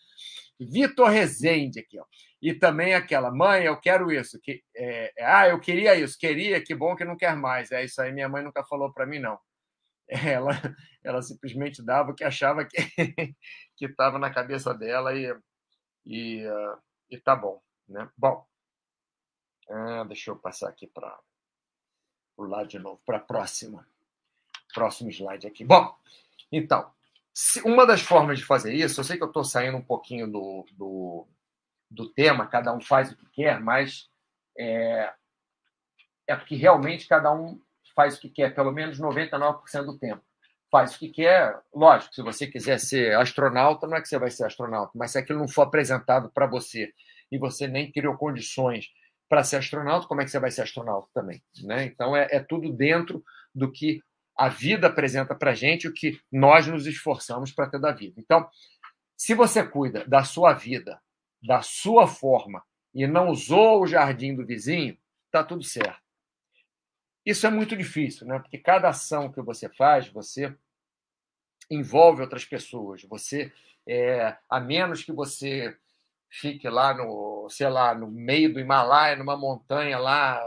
Vitor 0.61 1.09
Rezende 1.09 1.81
aqui, 1.81 1.99
ó. 1.99 2.05
E 2.43 2.55
também 2.55 2.95
aquela, 2.95 3.31
mãe, 3.31 3.65
eu 3.65 3.77
quero 3.79 4.13
isso. 4.13 4.39
Que, 4.43 4.63
é, 4.77 5.13
é, 5.17 5.25
ah, 5.25 5.49
eu 5.49 5.59
queria 5.59 5.95
isso, 5.95 6.19
queria, 6.19 6.63
que 6.63 6.75
bom 6.75 6.95
que 6.95 7.05
não 7.05 7.17
quer 7.17 7.35
mais. 7.35 7.73
É 7.73 7.83
isso 7.83 8.01
aí, 8.03 8.13
minha 8.13 8.29
mãe 8.29 8.45
nunca 8.45 8.63
falou 8.65 8.93
para 8.93 9.07
mim, 9.07 9.19
não. 9.19 9.39
Ela, 10.09 10.61
ela 11.05 11.23
simplesmente 11.23 11.85
dava 11.85 12.11
o 12.11 12.15
que 12.15 12.25
achava 12.25 12.67
que 12.67 13.85
estava 13.87 14.19
na 14.19 14.29
cabeça 14.29 14.75
dela 14.75 15.15
e, 15.15 15.33
e, 16.11 16.45
uh, 16.45 16.77
e 17.09 17.17
tá 17.17 17.37
bom. 17.37 17.63
Né? 17.89 18.11
Bom, 18.19 18.45
ah, 19.71 20.05
deixa 20.05 20.33
eu 20.33 20.37
passar 20.37 20.69
aqui 20.69 20.89
para 20.89 21.17
o 22.37 22.45
lado 22.45 22.69
de 22.69 22.79
novo, 22.81 23.01
para 23.07 23.19
a 23.19 23.21
próxima. 23.21 23.87
Próximo 24.75 25.11
slide 25.11 25.47
aqui. 25.47 25.65
Bom, 25.65 25.97
então, 26.51 26.93
uma 27.65 27.87
das 27.87 28.01
formas 28.01 28.41
de 28.41 28.45
fazer 28.45 28.75
isso, 28.75 28.99
eu 28.99 29.05
sei 29.05 29.17
que 29.17 29.23
eu 29.23 29.29
estou 29.29 29.45
saindo 29.45 29.77
um 29.77 29.85
pouquinho 29.85 30.31
do, 30.31 30.67
do, 30.73 31.29
do, 31.89 32.09
tema, 32.09 32.47
cada 32.49 32.73
um 32.73 32.81
faz 32.81 33.13
o 33.13 33.17
que 33.17 33.27
quer, 33.31 33.61
mas 33.61 34.11
é, 34.59 35.15
é 36.27 36.37
porque 36.37 36.57
realmente 36.57 37.07
cada 37.07 37.33
um 37.33 37.61
faz 37.95 38.17
o 38.17 38.21
que 38.21 38.29
quer, 38.29 38.53
pelo 38.55 38.73
menos 38.73 38.99
99% 38.99 39.85
do 39.85 39.99
tempo. 39.99 40.25
Faz 40.71 40.95
o 40.95 40.99
que 40.99 41.09
quer, 41.09 41.59
lógico, 41.75 42.15
se 42.15 42.23
você 42.23 42.47
quiser 42.47 42.79
ser 42.79 43.17
astronauta, 43.17 43.87
não 43.87 43.97
é 43.97 44.01
que 44.01 44.09
você 44.09 44.19
vai 44.19 44.31
ser 44.31 44.45
astronauta, 44.45 44.93
mas 44.95 45.11
se 45.11 45.19
aquilo 45.19 45.41
não 45.41 45.49
for 45.49 45.63
apresentado 45.63 46.31
para 46.33 46.47
você 46.47 46.93
e 47.31 47.39
você 47.39 47.67
nem 47.67 47.91
criou 47.91 48.17
condições 48.17 48.87
para 49.29 49.43
ser 49.43 49.57
astronauta, 49.57 50.07
como 50.07 50.21
é 50.21 50.25
que 50.25 50.31
você 50.31 50.39
vai 50.39 50.51
ser 50.51 50.63
astronauta 50.63 51.09
também? 51.13 51.43
Né? 51.63 51.85
Então, 51.85 52.17
é, 52.17 52.29
é 52.31 52.41
tudo 52.41 52.73
dentro 52.73 53.25
do 53.55 53.71
que 53.71 54.01
a 54.37 54.49
vida 54.49 54.87
apresenta 54.87 55.35
para 55.35 55.51
a 55.51 55.55
gente, 55.55 55.87
o 55.87 55.93
que 55.93 56.19
nós 56.33 56.67
nos 56.67 56.87
esforçamos 56.87 57.53
para 57.53 57.69
ter 57.69 57.81
da 57.81 57.93
vida. 57.93 58.15
Então, 58.19 58.49
se 59.17 59.35
você 59.35 59.63
cuida 59.63 60.05
da 60.07 60.25
sua 60.25 60.55
vida, 60.55 61.01
da 61.43 61.63
sua 61.63 62.07
forma, 62.07 62.63
e 62.95 63.07
não 63.07 63.29
usou 63.29 63.83
o 63.83 63.87
jardim 63.87 64.35
do 64.35 64.47
vizinho, 64.47 64.97
está 65.27 65.45
tudo 65.45 65.63
certo. 65.63 66.01
Isso 67.31 67.47
é 67.47 67.51
muito 67.51 67.77
difícil, 67.77 68.27
né? 68.27 68.41
porque 68.41 68.59
cada 68.59 68.89
ação 68.89 69.31
que 69.31 69.41
você 69.41 69.69
faz, 69.69 70.09
você 70.09 70.53
envolve 71.71 72.23
outras 72.23 72.45
pessoas. 72.45 73.05
Você, 73.05 73.53
é, 73.87 74.37
a 74.49 74.59
menos 74.59 75.05
que 75.05 75.13
você 75.13 75.77
fique 76.29 76.69
lá 76.69 76.93
no, 76.93 77.49
sei 77.49 77.69
lá, 77.69 77.95
no 77.95 78.11
meio 78.11 78.53
do 78.53 78.59
Himalaia, 78.59 79.15
numa 79.15 79.37
montanha 79.37 79.97
lá, 79.97 80.43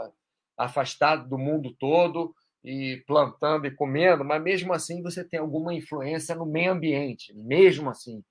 afastado 0.58 1.26
do 1.26 1.38
mundo 1.38 1.74
todo 1.74 2.34
e 2.62 3.02
plantando 3.06 3.66
e 3.66 3.74
comendo, 3.74 4.22
mas 4.22 4.42
mesmo 4.42 4.74
assim 4.74 5.02
você 5.02 5.24
tem 5.24 5.40
alguma 5.40 5.72
influência 5.72 6.34
no 6.34 6.44
meio 6.44 6.72
ambiente, 6.72 7.32
mesmo 7.32 7.88
assim. 7.88 8.22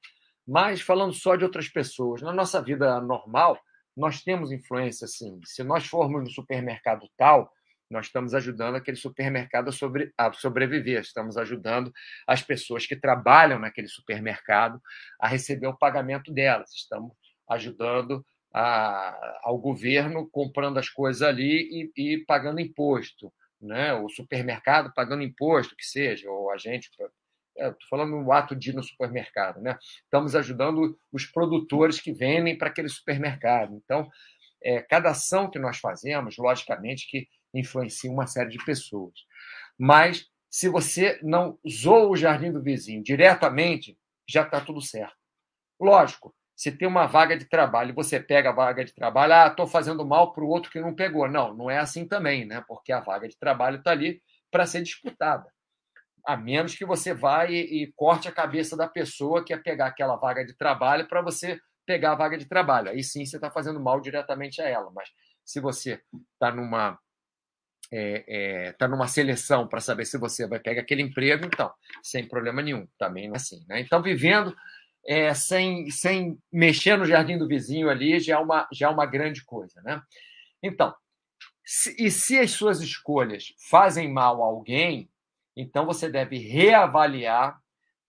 Mas 0.48 0.80
falando 0.80 1.14
só 1.14 1.36
de 1.36 1.44
outras 1.44 1.68
pessoas, 1.68 2.22
na 2.22 2.32
nossa 2.32 2.62
vida 2.62 3.02
normal, 3.02 3.60
nós 3.98 4.22
temos 4.22 4.52
influência 4.52 5.08
sim. 5.08 5.40
Se 5.44 5.64
nós 5.64 5.88
formos 5.88 6.22
no 6.22 6.30
supermercado 6.30 7.10
tal, 7.18 7.52
nós 7.94 8.08
estamos 8.08 8.34
ajudando 8.34 8.76
aquele 8.76 8.98
supermercado 8.98 9.70
a, 9.70 9.72
sobre, 9.72 10.12
a 10.18 10.34
sobreviver, 10.34 11.02
estamos 11.02 11.38
ajudando 11.38 11.94
as 12.28 12.42
pessoas 12.42 12.86
que 12.86 12.96
trabalham 12.96 13.60
naquele 13.60 13.88
supermercado 13.88 14.82
a 15.20 15.28
receber 15.28 15.68
o 15.68 15.78
pagamento 15.78 16.34
delas, 16.34 16.72
estamos 16.74 17.14
ajudando 17.50 18.26
a, 18.54 19.40
ao 19.44 19.58
governo 19.58 20.30
comprando 20.30 20.78
as 20.78 20.90
coisas 20.90 21.22
ali 21.22 21.92
e, 21.96 22.14
e, 22.14 22.26
pagando 22.26 22.60
imposto, 22.60 23.34
né? 23.60 23.94
o 23.94 24.10
supermercado 24.10 24.94
pagando 24.94 25.24
imposto, 25.24 25.76
que 25.76 25.86
seja, 25.86 26.30
ou 26.30 26.52
a 26.52 26.58
gente. 26.58 26.90
Estou 27.56 27.76
falando 27.88 28.20
no 28.20 28.32
ato 28.32 28.56
de 28.56 28.72
ir 28.72 28.74
no 28.74 28.82
supermercado. 28.82 29.62
Né? 29.62 29.78
Estamos 30.04 30.36
ajudando 30.36 30.98
os 31.12 31.26
produtores 31.26 32.02
que 32.02 32.12
vendem 32.12 32.58
para 32.58 32.68
aquele 32.68 32.90
supermercado. 32.90 33.76
Então, 33.76 34.10
é, 34.64 34.82
cada 34.82 35.12
ação 35.12 35.50
que 35.50 35.60
nós 35.60 35.78
fazemos, 35.78 36.38
logicamente, 36.38 37.08
que 37.08 37.28
influencia 37.54 38.12
uma 38.12 38.28
série 38.28 38.50
de 38.50 38.64
pessoas. 38.64 39.14
Mas, 39.78 40.28
se 40.50 40.70
você 40.70 41.20
não 41.24 41.58
usou 41.64 42.12
o 42.12 42.16
jardim 42.16 42.52
do 42.52 42.62
vizinho 42.62 43.04
diretamente, 43.04 43.98
já 44.28 44.44
está 44.44 44.62
tudo 44.62 44.82
certo. 44.82 45.16
Lógico, 45.80 46.34
se 46.56 46.72
tem 46.72 46.88
uma 46.88 47.08
vaga 47.08 47.38
de 47.38 47.46
trabalho, 47.46 47.94
você 47.94 48.20
pega 48.20 48.50
a 48.50 48.54
vaga 48.54 48.86
de 48.86 48.94
trabalho, 48.94 49.34
ah, 49.34 49.48
estou 49.48 49.68
fazendo 49.68 50.06
mal 50.06 50.34
para 50.34 50.44
o 50.44 50.48
outro 50.48 50.72
que 50.72 50.80
não 50.80 50.94
pegou. 50.94 51.28
Não, 51.28 51.54
não 51.54 51.70
é 51.70 51.80
assim 51.80 52.08
também, 52.08 52.46
né? 52.46 52.64
Porque 52.68 52.92
a 52.92 53.00
vaga 53.00 53.28
de 53.28 53.38
trabalho 53.38 53.78
está 53.78 53.92
ali 53.92 54.22
para 54.52 54.66
ser 54.66 54.84
disputada. 54.84 55.52
A 56.26 56.38
menos 56.38 56.76
que 56.76 56.86
você 56.86 57.14
vá 57.14 57.46
e, 57.48 57.56
e, 57.56 57.94
corte 57.96 58.28
a 58.28 58.32
cabeça 58.32 58.78
da 58.78 58.88
pessoa 58.88 59.44
que 59.44 59.54
é 59.54 59.58
pegar 59.58 59.88
aquela 59.88 60.16
vaga 60.16 60.46
de 60.46 60.54
trabalho 60.54 61.08
para 61.08 61.22
você 61.22 61.60
pegar 61.86 62.14
a 62.14 62.16
vaga 62.16 62.38
de 62.38 62.46
trabalho. 62.46 62.90
Aí 62.90 63.04
sim 63.04 63.26
você 63.26 63.36
está 63.36 63.52
fazendo 63.52 63.80
mal 63.80 64.00
diretamente 64.00 64.62
a 64.62 64.70
ela. 64.70 64.90
Mas 64.92 65.10
se 65.44 65.60
você 65.60 66.02
está 66.34 66.52
numa 66.52 66.98
é, 67.96 68.24
é, 68.28 68.72
tá 68.72 68.88
numa 68.88 69.08
seleção 69.08 69.68
para 69.68 69.80
saber 69.80 70.06
se 70.06 70.18
você 70.18 70.48
vai 70.48 70.60
pegar 70.60 70.82
aquele 70.82 71.04
emprego, 71.04 71.46
então, 71.46 71.72
sem 72.02 72.28
problema 72.28 72.60
nenhum, 72.60 72.88
também 72.98 73.28
não 73.28 73.36
é 73.36 73.38
assim. 73.38 73.64
Né? 73.68 73.82
Então, 73.82 74.02
vivendo 74.02 74.56
é, 75.06 75.32
sem, 75.36 75.92
sem 75.92 76.40
mexer 76.52 76.98
no 76.98 77.06
jardim 77.06 77.38
do 77.38 77.48
vizinho 77.48 77.90
ali, 77.90 78.20
já 78.20 78.36
é 78.36 78.40
uma, 78.40 78.68
já 78.74 78.88
é 78.88 78.90
uma 78.90 79.06
grande 79.06 79.46
coisa. 79.46 79.80
Né? 79.84 80.02
Então, 80.64 80.92
se, 81.64 81.96
e 82.00 82.10
se 82.10 82.40
as 82.40 82.50
suas 82.50 82.82
escolhas 82.82 83.54
fazem 83.70 84.12
mal 84.12 84.42
a 84.42 84.48
alguém, 84.48 85.08
então 85.56 85.86
você 85.86 86.10
deve 86.10 86.40
reavaliar 86.40 87.60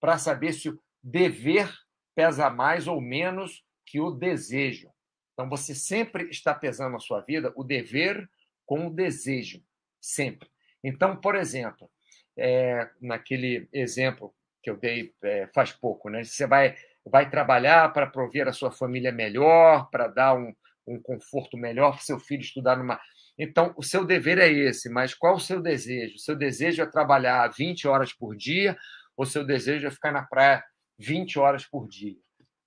para 0.01 0.17
saber 0.17 0.55
se 0.55 0.71
o 0.71 0.81
dever 1.03 1.71
pesa 2.15 2.49
mais 2.49 2.89
ou 2.89 3.03
menos 3.03 3.63
que 3.85 4.01
o 4.01 4.11
desejo. 4.11 4.89
Então, 5.35 5.47
você 5.47 5.75
sempre 5.75 6.31
está 6.31 6.55
pesando 6.55 6.93
na 6.93 7.01
sua 7.01 7.21
vida 7.21 7.53
o 7.55 7.63
dever 7.63 8.27
com 8.65 8.87
o 8.87 8.91
desejo, 8.91 9.63
sempre. 10.05 10.49
Então, 10.83 11.17
por 11.17 11.35
exemplo, 11.35 11.91
é, 12.37 12.89
naquele 13.01 13.69
exemplo 13.73 14.35
que 14.63 14.71
eu 14.71 14.77
dei 14.77 15.15
é, 15.23 15.49
faz 15.55 15.73
pouco, 15.73 16.11
né? 16.11 16.23
Você 16.23 16.47
vai, 16.47 16.75
vai 17.05 17.29
trabalhar 17.31 17.93
para 17.93 18.07
prover 18.07 18.49
a 18.49 18.53
sua 18.53 18.71
família 18.71 19.13
melhor, 19.13 19.89
para 19.91 20.09
dar 20.09 20.35
um, 20.35 20.53
um 20.87 21.01
conforto 21.01 21.57
melhor 21.57 21.93
para 21.93 22.03
seu 22.03 22.19
filho 22.19 22.43
estudar 22.43 22.77
numa. 22.77 23.01
Então, 23.39 23.75
o 23.77 23.83
seu 23.83 24.05
dever 24.05 24.39
é 24.39 24.49
esse, 24.49 24.89
mas 24.89 25.15
qual 25.15 25.37
o 25.37 25.41
seu 25.41 25.61
desejo? 25.61 26.17
O 26.17 26.21
seu 26.21 26.37
desejo 26.37 26.83
é 26.83 26.87
trabalhar 26.87 27.49
20 27.49 27.89
horas 27.89 28.13
por 28.13 28.37
dia 28.37 28.77
ou 29.17 29.25
seu 29.25 29.45
desejo 29.45 29.87
é 29.87 29.91
ficar 29.91 30.13
na 30.13 30.23
praia 30.23 30.63
20 30.99 31.39
horas 31.39 31.65
por 31.65 31.89
dia? 31.89 32.17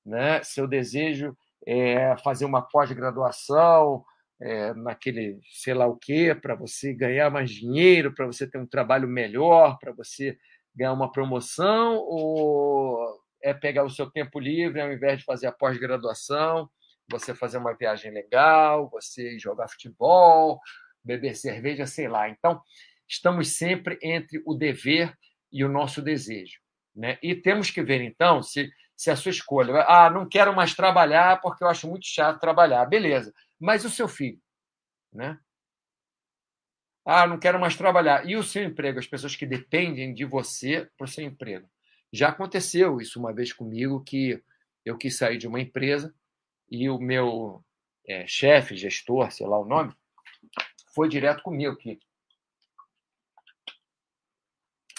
Né? 0.05 0.41
Seu 0.43 0.67
desejo 0.67 1.37
é 1.65 2.15
fazer 2.17 2.45
uma 2.45 2.61
pós-graduação 2.61 4.03
é, 4.39 4.73
naquele 4.73 5.39
sei 5.51 5.73
lá 5.73 5.87
o 5.87 5.95
quê, 5.95 6.35
para 6.35 6.55
você 6.55 6.93
ganhar 6.93 7.29
mais 7.29 7.49
dinheiro, 7.49 8.13
para 8.13 8.25
você 8.25 8.47
ter 8.47 8.57
um 8.57 8.67
trabalho 8.67 9.07
melhor, 9.07 9.77
para 9.79 9.91
você 9.91 10.37
ganhar 10.75 10.93
uma 10.93 11.11
promoção 11.11 11.95
ou 11.97 13.19
é 13.41 13.53
pegar 13.53 13.83
o 13.83 13.89
seu 13.89 14.09
tempo 14.09 14.39
livre 14.39 14.81
ao 14.81 14.91
invés 14.91 15.19
de 15.19 15.25
fazer 15.25 15.47
a 15.47 15.51
pós-graduação, 15.51 16.69
você 17.09 17.33
fazer 17.33 17.57
uma 17.57 17.75
viagem 17.75 18.11
legal, 18.11 18.89
você 18.89 19.39
jogar 19.39 19.69
futebol, 19.69 20.59
beber 21.03 21.35
cerveja, 21.35 21.85
sei 21.85 22.07
lá. 22.07 22.29
Então, 22.29 22.61
estamos 23.07 23.55
sempre 23.57 23.97
entre 24.03 24.41
o 24.45 24.53
dever 24.53 25.13
e 25.51 25.63
o 25.63 25.69
nosso 25.69 26.01
desejo. 26.01 26.59
Né? 26.95 27.17
E 27.23 27.35
temos 27.35 27.71
que 27.71 27.81
ver, 27.81 28.01
então, 28.01 28.43
se, 28.43 28.69
se 28.95 29.09
a 29.09 29.15
sua 29.15 29.31
escolha. 29.31 29.85
Ah, 29.87 30.09
não 30.09 30.27
quero 30.27 30.53
mais 30.53 30.75
trabalhar 30.75 31.39
porque 31.41 31.63
eu 31.63 31.67
acho 31.67 31.87
muito 31.87 32.05
chato 32.05 32.39
trabalhar. 32.39 32.85
Beleza. 32.85 33.33
Mas 33.59 33.85
o 33.85 33.89
seu 33.89 34.07
filho? 34.07 34.41
Né? 35.11 35.39
Ah, 37.05 37.25
não 37.25 37.39
quero 37.39 37.59
mais 37.59 37.75
trabalhar. 37.75 38.27
E 38.27 38.35
o 38.35 38.43
seu 38.43 38.63
emprego? 38.63 38.99
As 38.99 39.07
pessoas 39.07 39.35
que 39.35 39.45
dependem 39.45 40.13
de 40.13 40.25
você 40.25 40.89
para 40.97 41.05
o 41.05 41.07
seu 41.07 41.23
emprego. 41.23 41.69
Já 42.11 42.29
aconteceu 42.29 42.99
isso 42.99 43.19
uma 43.19 43.33
vez 43.33 43.53
comigo, 43.53 44.03
que 44.03 44.43
eu 44.85 44.97
quis 44.97 45.17
sair 45.17 45.37
de 45.37 45.47
uma 45.47 45.59
empresa 45.59 46.13
e 46.69 46.89
o 46.89 46.99
meu 46.99 47.63
é, 48.05 48.25
chefe, 48.27 48.75
gestor, 48.75 49.31
sei 49.31 49.47
lá 49.47 49.59
o 49.59 49.65
nome, 49.65 49.93
foi 50.93 51.09
direto 51.09 51.43
comigo 51.43 51.75
que 51.75 51.99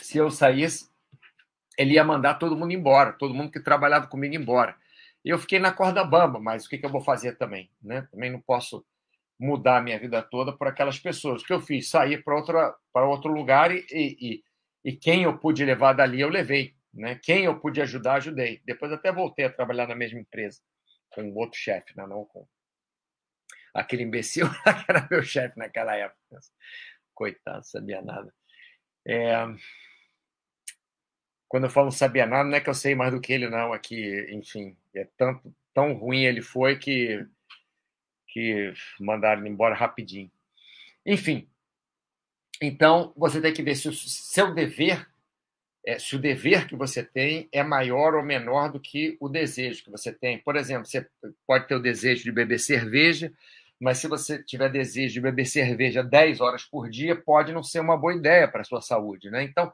se 0.03 0.17
eu 0.17 0.31
saísse, 0.31 0.91
ele 1.77 1.95
ia 1.95 2.05
mandar 2.05 2.35
todo 2.35 2.57
mundo 2.57 2.73
embora, 2.73 3.13
todo 3.13 3.35
mundo 3.35 3.53
que 3.53 3.61
trabalhava 3.61 4.07
comigo 4.07 4.35
embora. 4.35 4.77
E 5.25 5.31
eu 5.31 5.39
fiquei 5.39 5.59
na 5.59 5.73
corda 5.73 6.05
bamba, 6.05 6.39
mas 6.39 6.65
o 6.65 6.69
que, 6.69 6.79
que 6.79 6.87
eu 6.87 6.91
vou 6.91 7.01
fazer 7.01 7.37
também? 7.37 7.71
Né? 7.83 8.07
Também 8.11 8.31
não 8.31 8.41
posso 8.41 8.85
mudar 9.39 9.79
a 9.79 9.83
minha 9.83 9.99
vida 9.99 10.23
toda 10.23 10.53
por 10.53 10.67
aquelas 10.67 10.99
pessoas. 10.99 11.43
O 11.43 11.45
que 11.45 11.53
eu 11.53 11.61
fiz? 11.61 11.89
Sair 11.89 12.23
para 12.25 13.07
outro 13.07 13.29
lugar 13.33 13.71
e, 13.71 13.87
e, 13.93 14.45
e 14.85 14.97
quem 14.97 15.23
eu 15.23 15.39
pude 15.39 15.65
levar 15.65 15.93
dali, 15.93 16.21
eu 16.21 16.29
levei. 16.29 16.75
Né? 16.93 17.19
Quem 17.23 17.45
eu 17.45 17.59
pude 17.61 17.81
ajudar, 17.81 18.15
ajudei. 18.15 18.61
Depois 18.65 18.93
até 18.93 19.13
voltei 19.13 19.45
a 19.45 19.53
trabalhar 19.53 19.87
na 19.87 19.95
mesma 19.95 20.19
empresa, 20.19 20.61
com 21.11 21.33
outro 21.35 21.59
chefe, 21.59 21.97
né? 21.97 22.07
não 22.07 22.25
com. 22.25 22.47
aquele 23.75 24.03
imbecil 24.03 24.49
que 24.51 24.91
era 24.91 25.07
meu 25.11 25.23
chefe 25.23 25.59
naquela 25.59 25.95
época. 25.95 26.41
Coitado, 27.15 27.65
sabia 27.65 28.03
nada. 28.03 28.33
É... 29.07 29.35
Quando 31.49 31.65
eu 31.65 31.71
falo 31.71 31.87
não 31.87 31.93
sabia 31.93 32.27
nada, 32.27 32.49
não 32.49 32.57
é 32.57 32.61
que 32.61 32.69
eu 32.69 32.75
sei 32.75 32.95
mais 32.95 33.13
do 33.13 33.21
que 33.21 33.33
ele, 33.33 33.49
não. 33.49 33.73
Aqui, 33.73 34.27
enfim, 34.31 34.77
é 34.95 35.07
tanto, 35.17 35.55
tão 35.73 35.95
ruim 35.95 36.25
ele 36.25 36.43
foi 36.43 36.77
que, 36.77 37.27
que 38.27 38.73
mandaram 39.01 39.41
ele 39.41 39.51
embora 39.51 39.75
rapidinho. 39.75 40.31
Enfim, 41.07 41.49
então 42.61 43.13
você 43.17 43.41
tem 43.41 43.53
que 43.53 43.63
ver 43.63 43.77
se 43.77 43.89
o 43.89 43.93
seu 43.93 44.53
dever, 44.53 45.09
é, 45.87 45.99
se 45.99 46.17
o 46.17 46.19
dever 46.19 46.67
que 46.67 46.77
você 46.77 47.03
tem 47.03 47.49
é 47.51 47.63
maior 47.63 48.15
ou 48.15 48.23
menor 48.23 48.71
do 48.71 48.81
que 48.81 49.17
o 49.21 49.29
desejo 49.29 49.85
que 49.85 49.91
você 49.91 50.13
tem. 50.13 50.39
Por 50.39 50.57
exemplo, 50.57 50.85
você 50.85 51.07
pode 51.47 51.67
ter 51.67 51.77
o 51.77 51.83
desejo 51.83 52.25
de 52.25 52.33
beber 52.33 52.59
cerveja, 52.59 53.33
mas 53.81 53.99
se 53.99 54.09
você 54.09 54.43
tiver 54.43 54.71
desejo 54.71 55.15
de 55.15 55.21
beber 55.21 55.47
cerveja 55.47 56.03
10 56.03 56.41
horas 56.41 56.65
por 56.65 56.91
dia, 56.91 57.15
pode 57.15 57.53
não 57.53 57.63
ser 57.63 57.81
uma 57.81 57.97
boa 57.97 58.15
ideia 58.15 58.49
para 58.49 58.63
a 58.63 58.65
sua 58.65 58.83
saúde. 58.83 59.31
Né? 59.31 59.45
Então, 59.45 59.73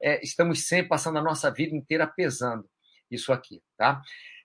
é, 0.00 0.22
estamos 0.22 0.66
sempre 0.66 0.88
passando 0.88 1.18
a 1.18 1.22
nossa 1.22 1.50
vida 1.50 1.74
inteira 1.74 2.06
pesando 2.06 2.68
isso 3.10 3.32
aqui. 3.32 3.62
Tá? 3.76 4.02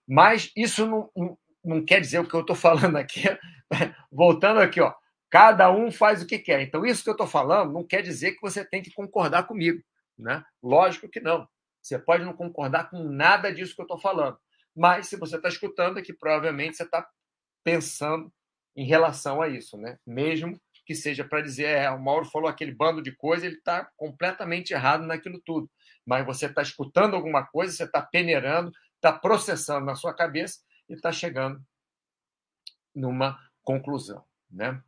Mas 0.07 0.51
isso 0.55 0.85
não, 0.85 1.09
não, 1.15 1.37
não 1.63 1.85
quer 1.85 2.01
dizer 2.01 2.19
o 2.19 2.27
que 2.27 2.33
eu 2.33 2.41
estou 2.41 2.55
falando 2.55 2.97
aqui. 2.97 3.21
Voltando 4.11 4.59
aqui, 4.59 4.81
ó, 4.81 4.93
cada 5.29 5.71
um 5.71 5.91
faz 5.91 6.21
o 6.21 6.27
que 6.27 6.39
quer. 6.39 6.61
Então, 6.61 6.85
isso 6.85 7.03
que 7.03 7.09
eu 7.09 7.13
estou 7.13 7.27
falando 7.27 7.73
não 7.73 7.83
quer 7.83 8.01
dizer 8.01 8.33
que 8.33 8.41
você 8.41 8.65
tem 8.65 8.81
que 8.81 8.93
concordar 8.93 9.43
comigo. 9.43 9.81
Né? 10.17 10.43
Lógico 10.61 11.09
que 11.09 11.19
não. 11.19 11.47
Você 11.81 11.97
pode 11.97 12.23
não 12.23 12.33
concordar 12.33 12.89
com 12.89 13.03
nada 13.03 13.51
disso 13.51 13.73
que 13.73 13.81
eu 13.81 13.85
estou 13.85 13.99
falando. 13.99 14.37
Mas 14.75 15.07
se 15.07 15.17
você 15.17 15.35
está 15.35 15.49
escutando, 15.49 16.01
que 16.01 16.13
provavelmente 16.13 16.77
você 16.77 16.83
está 16.83 17.07
pensando 17.63 18.31
em 18.75 18.85
relação 18.85 19.41
a 19.41 19.49
isso, 19.49 19.77
né? 19.77 19.97
Mesmo 20.05 20.59
que 20.85 20.95
seja 20.95 21.23
para 21.23 21.41
dizer, 21.41 21.67
é, 21.67 21.89
o 21.89 22.01
Mauro 22.01 22.25
falou 22.25 22.49
aquele 22.49 22.73
bando 22.73 23.01
de 23.01 23.11
coisa, 23.11 23.45
ele 23.45 23.55
está 23.55 23.89
completamente 23.95 24.73
errado 24.73 25.05
naquilo 25.05 25.41
tudo. 25.45 25.69
Mas 26.05 26.25
você 26.25 26.47
está 26.47 26.61
escutando 26.61 27.15
alguma 27.15 27.45
coisa, 27.45 27.73
você 27.73 27.83
está 27.83 28.01
peneirando, 28.01 28.71
está 28.95 29.13
processando 29.13 29.85
na 29.85 29.95
sua 29.95 30.13
cabeça 30.13 30.59
e 30.89 30.93
está 30.93 31.11
chegando 31.11 31.61
numa 32.93 33.39
conclusão, 33.63 34.23
né? 34.49 34.81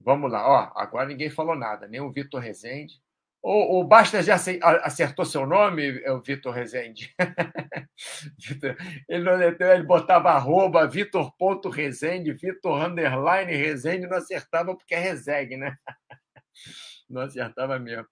Vamos 0.00 0.30
lá, 0.30 0.48
ó, 0.48 0.72
agora 0.80 1.08
ninguém 1.08 1.28
falou 1.28 1.54
nada, 1.54 1.86
nem 1.86 2.00
o 2.00 2.10
Vitor 2.10 2.40
Rezende, 2.40 3.02
o, 3.42 3.80
o 3.80 3.84
Basta 3.84 4.22
já 4.22 4.34
acertou 4.34 5.24
seu 5.24 5.46
nome, 5.46 6.00
é 6.02 6.12
o 6.12 6.20
Vitor 6.20 6.52
Rezende. 6.52 7.14
ele, 9.08 9.30
ele 9.30 9.82
botava 9.82 10.30
arroba 10.30 10.86
Vitor.rezende, 10.86 12.34
Vitor 12.34 12.84
underline 12.84 13.52
Rezende, 13.52 14.06
não 14.06 14.18
acertava 14.18 14.76
porque 14.76 14.94
é 14.94 14.98
Rezegue, 14.98 15.56
né? 15.56 15.76
Não 17.08 17.22
acertava 17.22 17.76
mesmo. 17.76 18.06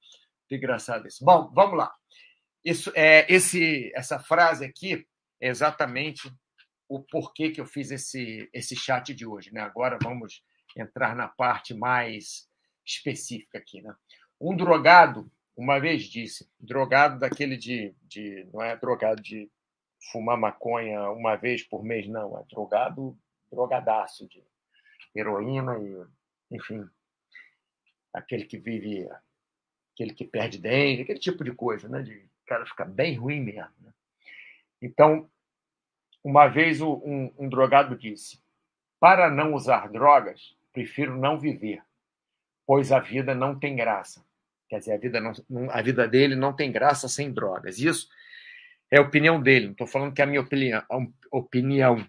Que 0.48 0.56
engraçado 0.56 1.06
isso. 1.06 1.24
Bom, 1.24 1.52
vamos 1.54 1.78
lá. 1.78 1.94
Isso, 2.64 2.90
é, 2.96 3.32
esse, 3.32 3.92
essa 3.94 4.18
frase 4.18 4.64
aqui 4.64 5.06
é 5.40 5.48
exatamente 5.48 6.28
o 6.88 7.00
porquê 7.00 7.50
que 7.50 7.60
eu 7.60 7.66
fiz 7.66 7.92
esse, 7.92 8.48
esse 8.52 8.74
chat 8.74 9.14
de 9.14 9.24
hoje. 9.24 9.52
Né? 9.52 9.60
Agora 9.60 9.98
vamos 10.02 10.42
entrar 10.76 11.14
na 11.14 11.28
parte 11.28 11.74
mais 11.74 12.48
específica 12.84 13.58
aqui. 13.58 13.80
Né? 13.82 13.94
Um 14.40 14.56
drogado, 14.56 15.30
uma 15.56 15.78
vez 15.78 16.04
disse, 16.04 16.48
drogado 16.60 17.18
daquele 17.18 17.56
de, 17.56 17.94
de. 18.02 18.46
Não 18.52 18.62
é 18.62 18.76
drogado 18.76 19.20
de 19.20 19.50
fumar 20.12 20.38
maconha 20.38 21.10
uma 21.10 21.36
vez 21.36 21.62
por 21.62 21.82
mês, 21.82 22.06
não. 22.06 22.38
É 22.38 22.44
drogado, 22.44 23.18
drogadaço 23.50 24.28
de 24.28 24.42
heroína 25.14 25.78
e, 25.78 26.54
enfim, 26.54 26.88
aquele 28.12 28.44
que 28.44 28.58
vive, 28.58 29.08
aquele 29.92 30.14
que 30.14 30.24
perde 30.24 30.58
dente, 30.58 31.02
aquele 31.02 31.18
tipo 31.18 31.42
de 31.42 31.52
coisa, 31.52 31.88
né? 31.88 32.02
De 32.02 32.28
cara 32.46 32.64
ficar 32.64 32.86
bem 32.86 33.16
ruim 33.16 33.40
mesmo. 33.40 33.74
Né? 33.80 33.92
Então, 34.80 35.30
uma 36.22 36.48
vez 36.48 36.80
um, 36.80 37.32
um 37.36 37.48
drogado 37.48 37.96
disse: 37.96 38.40
para 39.00 39.30
não 39.30 39.54
usar 39.54 39.88
drogas, 39.88 40.56
prefiro 40.72 41.16
não 41.16 41.38
viver, 41.38 41.82
pois 42.66 42.92
a 42.92 42.98
vida 42.98 43.34
não 43.34 43.58
tem 43.58 43.76
graça. 43.76 44.24
Quer 44.68 44.80
dizer, 44.80 44.92
a 44.92 44.98
vida, 44.98 45.20
não, 45.20 45.32
a 45.70 45.82
vida 45.82 46.06
dele 46.06 46.36
não 46.36 46.54
tem 46.54 46.70
graça 46.70 47.08
sem 47.08 47.32
drogas. 47.32 47.78
Isso 47.78 48.08
é 48.90 48.98
a 48.98 49.02
opinião 49.02 49.40
dele. 49.40 49.66
Não 49.66 49.72
estou 49.72 49.86
falando 49.86 50.12
que 50.12 50.20
é 50.20 50.24
a 50.24 50.26
minha 50.26 50.40
opinião, 50.40 50.82
opinião, 51.30 52.06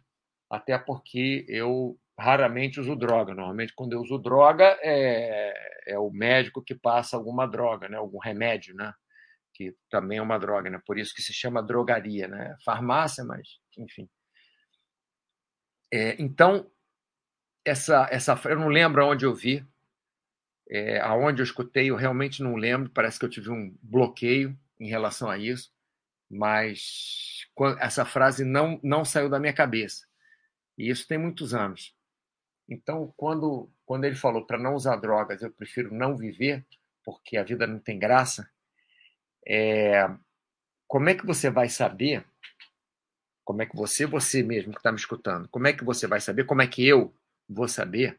até 0.50 0.78
porque 0.78 1.46
eu 1.48 1.98
raramente 2.20 2.80
uso 2.80 2.96
droga. 2.96 3.34
Normalmente, 3.34 3.74
quando 3.74 3.94
eu 3.94 4.02
uso 4.02 4.18
droga, 4.18 4.78
é, 4.82 5.54
é 5.88 5.98
o 5.98 6.12
médico 6.12 6.62
que 6.62 6.76
passa 6.76 7.16
alguma 7.16 7.48
droga, 7.48 7.88
né? 7.88 7.98
algum 7.98 8.20
remédio, 8.20 8.76
né? 8.76 8.94
que 9.54 9.74
também 9.90 10.18
é 10.18 10.22
uma 10.22 10.38
droga. 10.38 10.70
Né? 10.70 10.82
Por 10.86 10.98
isso 11.00 11.14
que 11.14 11.22
se 11.22 11.34
chama 11.34 11.64
drogaria. 11.64 12.28
Né? 12.28 12.56
Farmácia, 12.66 13.24
mas, 13.24 13.48
enfim. 13.78 14.10
É, 15.92 16.22
então, 16.22 16.70
essa, 17.66 18.08
essa, 18.12 18.40
eu 18.46 18.60
não 18.60 18.68
lembro 18.68 19.06
onde 19.06 19.26
eu 19.26 19.34
vi, 19.34 19.66
é, 20.70 21.00
aonde 21.00 21.42
eu 21.42 21.44
escutei, 21.44 21.90
eu 21.90 21.96
realmente 21.96 22.44
não 22.44 22.56
lembro, 22.56 22.92
parece 22.92 23.18
que 23.18 23.26
eu 23.26 23.30
tive 23.30 23.50
um 23.50 23.76
bloqueio 23.82 24.58
em 24.80 24.88
relação 24.88 25.30
a 25.30 25.38
isso, 25.38 25.72
mas 26.30 27.48
essa 27.80 28.06
frase 28.06 28.46
não, 28.46 28.80
não 28.84 29.04
saiu 29.04 29.30
da 29.30 29.40
minha 29.40 29.54
cabeça. 29.54 30.06
E 30.78 30.90
isso 30.90 31.08
tem 31.08 31.18
muitos 31.18 31.54
anos. 31.54 31.96
Então, 32.68 33.12
quando, 33.18 33.70
quando 33.84 34.06
ele 34.06 34.16
falou 34.16 34.46
para 34.46 34.60
não 34.60 34.76
usar 34.76 34.96
drogas, 34.98 35.42
eu 35.42 35.52
prefiro 35.52 35.94
não 35.94 36.16
viver, 36.16 36.64
porque 37.04 37.36
a 37.36 37.44
vida 37.44 37.66
não 37.66 37.80
tem 37.80 37.98
graça, 37.98 38.48
é, 39.48 40.08
como 40.88 41.10
é 41.10 41.16
que 41.16 41.26
você 41.26 41.50
vai 41.50 41.68
saber? 41.68 42.24
Como 43.44 43.64
é 43.64 43.66
que 43.66 43.76
você, 43.76 44.06
você 44.06 44.44
mesmo 44.44 44.72
que 44.72 44.80
está 44.80 44.92
me 44.92 45.00
escutando, 45.00 45.50
como 45.50 45.68
é 45.68 45.74
que 45.74 45.84
você 45.84 46.06
vai 46.06 46.22
saber? 46.22 46.46
Como 46.46 46.62
é 46.62 46.68
que 46.68 46.88
eu 46.88 47.12
vou 47.48 47.68
saber 47.68 48.16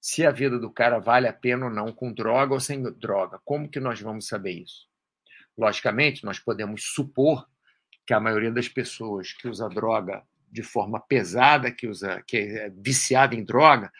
se 0.00 0.24
a 0.24 0.30
vida 0.30 0.58
do 0.58 0.70
cara 0.70 0.98
vale 0.98 1.28
a 1.28 1.32
pena 1.32 1.66
ou 1.66 1.70
não, 1.70 1.92
com 1.92 2.12
droga 2.12 2.54
ou 2.54 2.60
sem 2.60 2.82
droga. 2.82 3.38
Como 3.44 3.68
que 3.68 3.78
nós 3.78 4.00
vamos 4.00 4.26
saber 4.26 4.52
isso? 4.52 4.88
Logicamente, 5.56 6.24
nós 6.24 6.38
podemos 6.38 6.84
supor 6.94 7.46
que 8.06 8.14
a 8.14 8.20
maioria 8.20 8.50
das 8.50 8.68
pessoas 8.68 9.32
que 9.32 9.46
usa 9.46 9.68
droga 9.68 10.22
de 10.50 10.62
forma 10.62 10.98
pesada, 10.98 11.70
que 11.70 11.86
usa, 11.86 12.22
que 12.26 12.38
é 12.38 12.70
viciada 12.70 13.34
em 13.34 13.44
droga, 13.44 13.92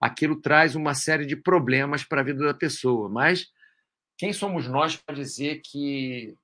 aquilo 0.00 0.40
traz 0.40 0.74
uma 0.74 0.94
série 0.94 1.26
de 1.26 1.36
problemas 1.36 2.04
para 2.04 2.20
a 2.20 2.24
vida 2.24 2.44
da 2.44 2.54
pessoa. 2.54 3.08
Mas 3.08 3.48
quem 4.16 4.32
somos 4.32 4.68
nós 4.68 4.96
para 4.96 5.16
dizer 5.16 5.60
que 5.64 6.34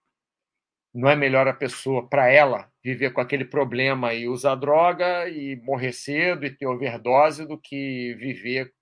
não 0.92 1.08
é 1.08 1.16
melhor 1.16 1.48
a 1.48 1.54
pessoa, 1.54 2.08
para 2.08 2.28
ela, 2.28 2.70
viver 2.82 3.12
com 3.12 3.20
aquele 3.20 3.44
problema 3.44 4.12
e 4.12 4.28
usar 4.28 4.54
droga 4.54 5.28
e 5.28 5.56
morrer 5.56 5.92
cedo 5.92 6.44
e 6.44 6.50
ter 6.50 6.66
overdose 6.66 7.46
do 7.46 7.58
que 7.58 8.14
viver 8.14 8.72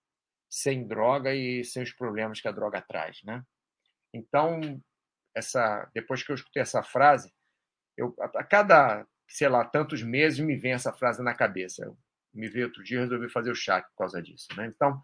sem 0.52 0.86
droga 0.86 1.34
e 1.34 1.64
sem 1.64 1.82
os 1.82 1.92
problemas 1.92 2.38
que 2.38 2.46
a 2.46 2.52
droga 2.52 2.82
traz, 2.82 3.22
né? 3.24 3.42
Então, 4.12 4.60
essa, 5.34 5.90
depois 5.94 6.22
que 6.22 6.30
eu 6.30 6.34
escutei 6.34 6.60
essa 6.60 6.82
frase, 6.82 7.32
eu, 7.96 8.14
a 8.18 8.44
cada, 8.44 9.06
sei 9.26 9.48
lá, 9.48 9.64
tantos 9.64 10.02
meses 10.02 10.40
me 10.40 10.54
vem 10.54 10.74
essa 10.74 10.92
frase 10.92 11.22
na 11.22 11.34
cabeça. 11.34 11.86
Eu 11.86 11.96
me 12.34 12.50
vi 12.50 12.62
outro 12.64 12.84
dia 12.84 12.98
e 12.98 13.00
resolvi 13.00 13.30
fazer 13.30 13.50
o 13.50 13.54
chat 13.54 13.82
por 13.88 13.96
causa 13.96 14.20
disso, 14.20 14.48
né? 14.54 14.66
Então, 14.66 15.00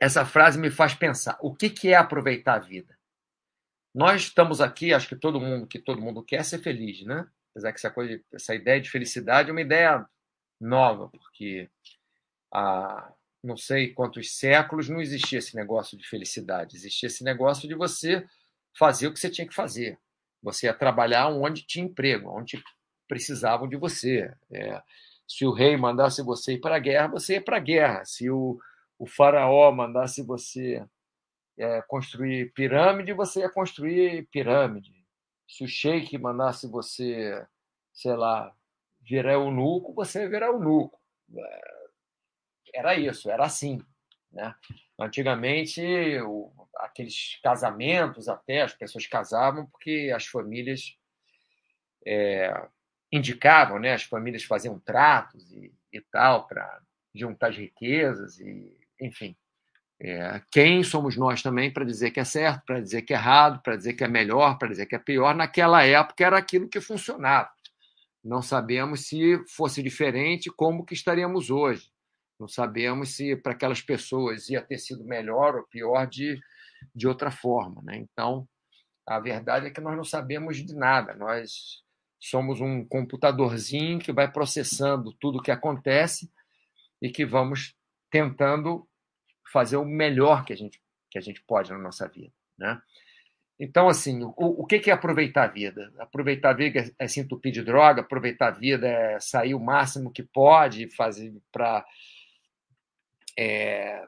essa 0.00 0.24
frase 0.24 0.56
me 0.56 0.70
faz 0.70 0.94
pensar, 0.94 1.36
o 1.40 1.52
que, 1.52 1.68
que 1.68 1.88
é 1.88 1.96
aproveitar 1.96 2.54
a 2.54 2.60
vida? 2.60 2.96
Nós 3.92 4.22
estamos 4.22 4.60
aqui, 4.60 4.94
acho 4.94 5.08
que 5.08 5.16
todo 5.16 5.40
mundo 5.40 5.66
que 5.66 5.80
todo 5.80 6.00
mundo 6.00 6.22
quer 6.22 6.44
ser 6.44 6.60
feliz, 6.60 7.04
né? 7.04 7.28
Apesar 7.50 7.72
que 7.72 7.78
essa, 7.78 7.90
coisa, 7.90 8.22
essa 8.32 8.54
ideia 8.54 8.80
de 8.80 8.88
felicidade 8.88 9.50
é 9.50 9.52
uma 9.52 9.60
ideia 9.60 10.08
nova, 10.60 11.08
porque 11.08 11.68
a, 12.54 13.12
não 13.42 13.56
sei 13.56 13.92
quantos 13.92 14.36
séculos, 14.36 14.88
não 14.88 15.00
existia 15.00 15.38
esse 15.38 15.56
negócio 15.56 15.96
de 15.96 16.06
felicidade. 16.06 16.76
Existia 16.76 17.06
esse 17.06 17.24
negócio 17.24 17.68
de 17.68 17.74
você 17.74 18.24
fazer 18.76 19.08
o 19.08 19.12
que 19.12 19.18
você 19.18 19.30
tinha 19.30 19.46
que 19.46 19.54
fazer. 19.54 19.98
Você 20.42 20.66
ia 20.66 20.74
trabalhar 20.74 21.28
onde 21.28 21.66
tinha 21.66 21.84
emprego, 21.84 22.30
onde 22.30 22.62
precisavam 23.08 23.68
de 23.68 23.76
você. 23.76 24.32
É, 24.50 24.82
se 25.26 25.44
o 25.44 25.52
rei 25.52 25.76
mandasse 25.76 26.22
você 26.22 26.54
ir 26.54 26.60
para 26.60 26.76
a 26.76 26.78
guerra, 26.78 27.08
você 27.08 27.34
ia 27.34 27.42
para 27.42 27.56
a 27.56 27.60
guerra. 27.60 28.04
Se 28.04 28.30
o, 28.30 28.58
o 28.98 29.06
faraó 29.06 29.70
mandasse 29.72 30.22
você 30.22 30.84
é, 31.58 31.82
construir 31.82 32.52
pirâmide, 32.52 33.12
você 33.12 33.40
ia 33.40 33.50
construir 33.50 34.26
pirâmide. 34.30 34.92
Se 35.48 35.64
o 35.64 35.68
sheik 35.68 36.16
mandasse 36.18 36.66
você, 36.68 37.46
sei 37.92 38.14
lá, 38.14 38.54
virar 39.02 39.32
eunuco, 39.32 39.92
você 39.94 40.22
ia 40.22 40.28
virar 40.28 40.46
eunuco. 40.48 40.98
É, 41.36 41.69
era 42.74 42.94
isso, 42.94 43.30
era 43.30 43.44
assim. 43.44 43.80
Né? 44.32 44.54
Antigamente, 44.98 45.82
o, 46.22 46.52
aqueles 46.76 47.38
casamentos, 47.42 48.28
até 48.28 48.62
as 48.62 48.72
pessoas 48.74 49.06
casavam 49.06 49.66
porque 49.66 50.12
as 50.14 50.26
famílias 50.26 50.96
é, 52.06 52.52
indicavam, 53.12 53.78
né? 53.78 53.92
as 53.92 54.02
famílias 54.02 54.44
faziam 54.44 54.78
tratos 54.78 55.50
e, 55.52 55.72
e 55.92 56.00
tal 56.12 56.46
para 56.46 56.80
juntar 57.14 57.48
as 57.48 57.56
riquezas 57.56 58.38
e, 58.38 58.76
enfim. 59.00 59.36
É, 60.02 60.40
quem 60.50 60.82
somos 60.82 61.14
nós 61.14 61.42
também 61.42 61.70
para 61.70 61.84
dizer 61.84 62.10
que 62.10 62.20
é 62.20 62.24
certo, 62.24 62.64
para 62.64 62.80
dizer 62.80 63.02
que 63.02 63.12
é 63.12 63.16
errado, 63.16 63.60
para 63.62 63.76
dizer 63.76 63.92
que 63.92 64.02
é 64.02 64.08
melhor, 64.08 64.56
para 64.56 64.68
dizer 64.68 64.86
que 64.86 64.94
é 64.94 64.98
pior? 64.98 65.34
Naquela 65.34 65.84
época 65.84 66.24
era 66.24 66.38
aquilo 66.38 66.70
que 66.70 66.80
funcionava. 66.80 67.50
Não 68.24 68.40
sabemos 68.40 69.06
se 69.06 69.38
fosse 69.46 69.82
diferente, 69.82 70.50
como 70.50 70.86
que 70.86 70.94
estaríamos 70.94 71.50
hoje. 71.50 71.89
Não 72.40 72.48
sabemos 72.48 73.10
se 73.10 73.36
para 73.36 73.52
aquelas 73.52 73.82
pessoas 73.82 74.48
ia 74.48 74.62
ter 74.62 74.78
sido 74.78 75.04
melhor 75.04 75.56
ou 75.56 75.62
pior 75.64 76.06
de, 76.06 76.40
de 76.94 77.06
outra 77.06 77.30
forma. 77.30 77.82
Né? 77.82 77.98
Então, 77.98 78.48
a 79.06 79.20
verdade 79.20 79.66
é 79.66 79.70
que 79.70 79.80
nós 79.80 79.94
não 79.94 80.04
sabemos 80.04 80.56
de 80.56 80.74
nada. 80.74 81.14
Nós 81.14 81.82
somos 82.18 82.60
um 82.60 82.82
computadorzinho 82.82 83.98
que 83.98 84.10
vai 84.10 84.30
processando 84.30 85.12
tudo 85.20 85.38
o 85.38 85.42
que 85.42 85.50
acontece 85.50 86.30
e 87.02 87.10
que 87.10 87.26
vamos 87.26 87.74
tentando 88.10 88.88
fazer 89.52 89.76
o 89.76 89.84
melhor 89.84 90.44
que 90.44 90.54
a 90.54 90.56
gente, 90.56 90.80
que 91.10 91.18
a 91.18 91.22
gente 91.22 91.42
pode 91.42 91.70
na 91.70 91.78
nossa 91.78 92.08
vida. 92.08 92.32
Né? 92.58 92.80
Então, 93.58 93.88
assim, 93.88 94.22
o, 94.22 94.62
o 94.62 94.66
que 94.66 94.88
é 94.88 94.94
aproveitar 94.94 95.44
a 95.44 95.52
vida? 95.52 95.92
Aproveitar 95.98 96.50
a 96.50 96.54
vida 96.54 96.90
é 96.98 97.06
se 97.06 97.20
entupir 97.20 97.52
de 97.52 97.62
droga, 97.62 98.00
aproveitar 98.00 98.48
a 98.48 98.58
vida 98.58 98.88
é 98.88 99.20
sair 99.20 99.54
o 99.54 99.60
máximo 99.60 100.10
que 100.10 100.22
pode, 100.22 100.88
fazer 100.96 101.34
para 101.52 101.84
é, 103.38 104.06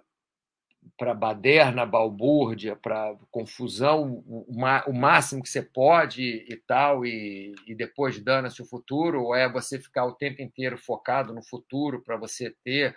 para 0.99 1.15
baderna, 1.15 1.87
balbúrdia, 1.87 2.77
para 2.77 3.17
confusão, 3.31 4.23
o, 4.27 4.93
máximo 4.93 5.43
que 5.43 5.49
você 5.49 5.63
pode 5.63 6.23
e 6.23 6.57
tal, 6.67 7.05
e, 7.05 7.55
e 7.67 7.75
depois 7.75 8.23
dana-se 8.23 8.61
o 8.63 8.67
futuro, 8.67 9.23
ou 9.23 9.35
é 9.35 9.51
você 9.51 9.81
ficar 9.81 10.05
o 10.05 10.15
tempo 10.15 10.43
inteiro 10.43 10.77
focado 10.77 11.35
no 11.35 11.43
futuro 11.43 12.03
para 12.03 12.17
você 12.17 12.55
ter 12.65 12.95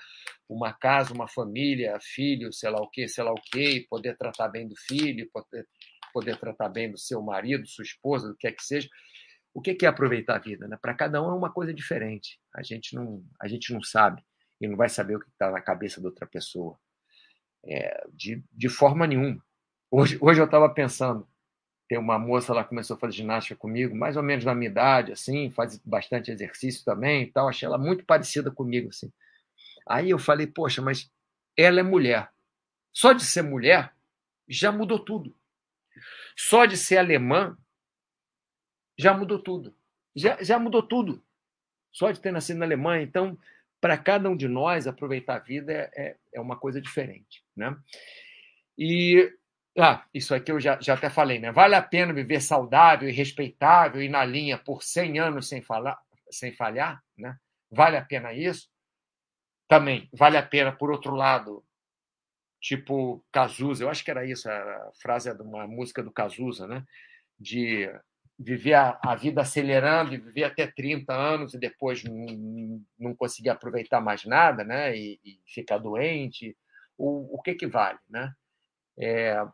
uma 0.48 0.74
casa, 0.74 1.14
uma 1.14 1.28
família, 1.28 1.98
filho, 2.02 2.52
sei 2.52 2.70
lá 2.70 2.82
o 2.82 2.90
quê, 2.90 3.08
sei 3.08 3.24
lá 3.24 3.32
o 3.32 3.42
quê, 3.52 3.86
poder 3.90 4.18
tratar 4.18 4.50
bem 4.50 4.68
do 4.68 4.76
filho, 4.76 5.30
poder, 5.32 5.68
poder 6.14 6.38
tratar 6.38 6.70
bem 6.70 6.92
do 6.92 6.98
seu 6.98 7.22
marido, 7.22 7.68
sua 7.68 7.84
esposa, 7.84 8.28
do 8.28 8.36
que 8.36 8.48
é 8.48 8.52
que 8.52 8.64
seja. 8.64 8.90
O 9.54 9.62
que 9.62 9.86
é 9.86 9.88
aproveitar 9.88 10.36
a 10.36 10.40
vida? 10.40 10.68
Né? 10.68 10.78
Para 10.82 10.94
cada 10.94 11.22
um 11.24 11.30
é 11.30 11.34
uma 11.34 11.52
coisa 11.52 11.74
diferente. 11.74 12.40
A 12.54 12.62
gente 12.62 12.94
não, 12.94 13.24
a 13.42 13.48
gente 13.48 13.74
não 13.74 13.82
sabe 13.82 14.22
e 14.60 14.68
não 14.68 14.76
vai 14.76 14.89
saber 14.89 15.15
o 15.15 15.20
que 15.20 15.30
está 15.30 15.52
na 15.52 15.62
cabeça 15.62 16.02
da 16.02 16.08
outra 16.08 16.26
pessoa. 16.26 16.78
É, 17.63 18.08
de, 18.13 18.44
de 18.52 18.70
forma 18.70 19.08
nenhuma. 19.08 19.44
Hoje, 19.89 20.18
hoje 20.22 20.39
eu 20.39 20.46
estava 20.46 20.70
pensando, 20.70 21.28
tem 21.88 21.98
uma 21.98 22.20
moça 22.20 22.54
lá 22.54 22.63
que 22.63 22.70
começou 22.70 22.96
a 22.96 23.00
fazer 23.00 23.18
ginástica 23.18 23.56
comigo, 23.56 23.96
mais 23.96 24.18
ou 24.18 24.24
menos 24.24 24.46
na 24.46 24.54
minha 24.54 24.70
idade, 24.70 25.12
assim, 25.12 25.52
faz 25.52 25.78
bastante 25.80 26.32
exercício 26.32 26.84
também 26.86 27.24
e 27.24 27.32
tal. 27.32 27.48
Achei 27.48 27.65
ela 27.65 27.78
muito 27.78 28.06
parecida 28.06 28.52
comigo, 28.52 28.89
assim. 28.89 29.12
Aí 29.88 30.10
eu 30.10 30.20
falei, 30.20 30.48
poxa, 30.48 30.82
mas 30.82 31.12
ela 31.58 31.80
é 31.80 31.84
mulher. 31.84 32.30
Só 32.94 33.13
de 33.13 33.24
ser 33.24 33.41
mulher 33.41 33.94
já 34.48 34.72
mudou 34.72 35.00
tudo. 35.00 35.36
Só 36.36 36.65
de 36.65 36.78
ser 36.78 36.98
alemã 36.98 37.58
já 38.98 39.13
mudou 39.13 39.39
tudo. 39.39 39.76
Já, 40.15 40.41
já 40.41 40.58
mudou 40.58 40.82
tudo. 40.82 41.24
Só 41.91 42.12
de 42.12 42.20
ter 42.20 42.32
nascido 42.32 42.58
na 42.58 42.65
Alemanha. 42.65 43.04
Então, 43.04 43.38
para 43.80 43.98
cada 43.98 44.30
um 44.30 44.36
de 44.36 44.48
nós, 44.48 44.88
aproveitar 44.88 45.36
a 45.36 45.40
vida 45.40 45.72
é, 45.72 45.92
é, 45.96 46.18
é 46.34 46.42
uma 46.42 46.58
coisa 46.58 46.82
diferente. 46.82 47.44
Né? 47.56 47.76
E 48.78 49.32
ah, 49.78 50.06
isso 50.14 50.34
aqui 50.34 50.52
eu 50.52 50.60
já, 50.60 50.80
já 50.80 50.94
até 50.94 51.10
falei, 51.10 51.38
né? 51.38 51.52
Vale 51.52 51.76
a 51.76 51.82
pena 51.82 52.14
viver 52.14 52.42
saudável 52.42 53.10
e 53.10 53.12
respeitável 53.12 54.02
e 54.02 54.08
na 54.08 54.24
linha 54.24 54.58
por 54.58 54.82
100 54.82 55.20
anos 55.20 55.50
sem, 55.50 55.62
falar, 55.62 56.00
sem 56.32 56.54
falhar? 56.54 57.04
Né? 57.18 57.38
Vale 57.70 57.98
a 57.98 58.02
pena 58.02 58.34
isso? 58.34 58.70
Também, 59.68 60.10
vale 60.14 60.38
a 60.38 60.44
pena, 60.44 60.72
por 60.72 60.92
outro 60.92 61.14
lado, 61.14 61.66
tipo 62.62 63.24
Cazuza, 63.32 63.84
eu 63.84 63.90
acho 63.90 64.04
que 64.04 64.12
era 64.12 64.26
isso, 64.26 64.50
a 64.50 64.92
frase 65.02 65.30
é 65.30 65.34
de 65.34 65.42
uma 65.42 65.68
música 65.68 66.02
do 66.02 66.12
Cazuza, 66.12 66.68
né? 66.68 66.86
De 67.38 67.90
viver 68.38 68.74
a, 68.74 69.00
a, 69.04 69.15
vida 69.15 69.41
acelerando 69.41 70.13
e 70.13 70.17
viver 70.17 70.43
até 70.43 70.67
30 70.67 71.13
anos 71.13 71.54
e 71.54 71.58
depois 71.58 72.04
não, 72.04 72.82
não 73.00 73.15
conseguir 73.15 73.50
aproveitar 73.50 74.02
mais 74.02 74.26
nada, 74.26 74.63
né? 74.63 74.95
E, 74.95 75.19
e 75.24 75.39
ficar 75.45 75.78
doente, 75.78 76.56
o, 76.98 77.36
o 77.36 77.41
que 77.41 77.56
que 77.56 77.67
vale, 77.67 78.00
né? 78.10 78.34
É, 79.00 79.45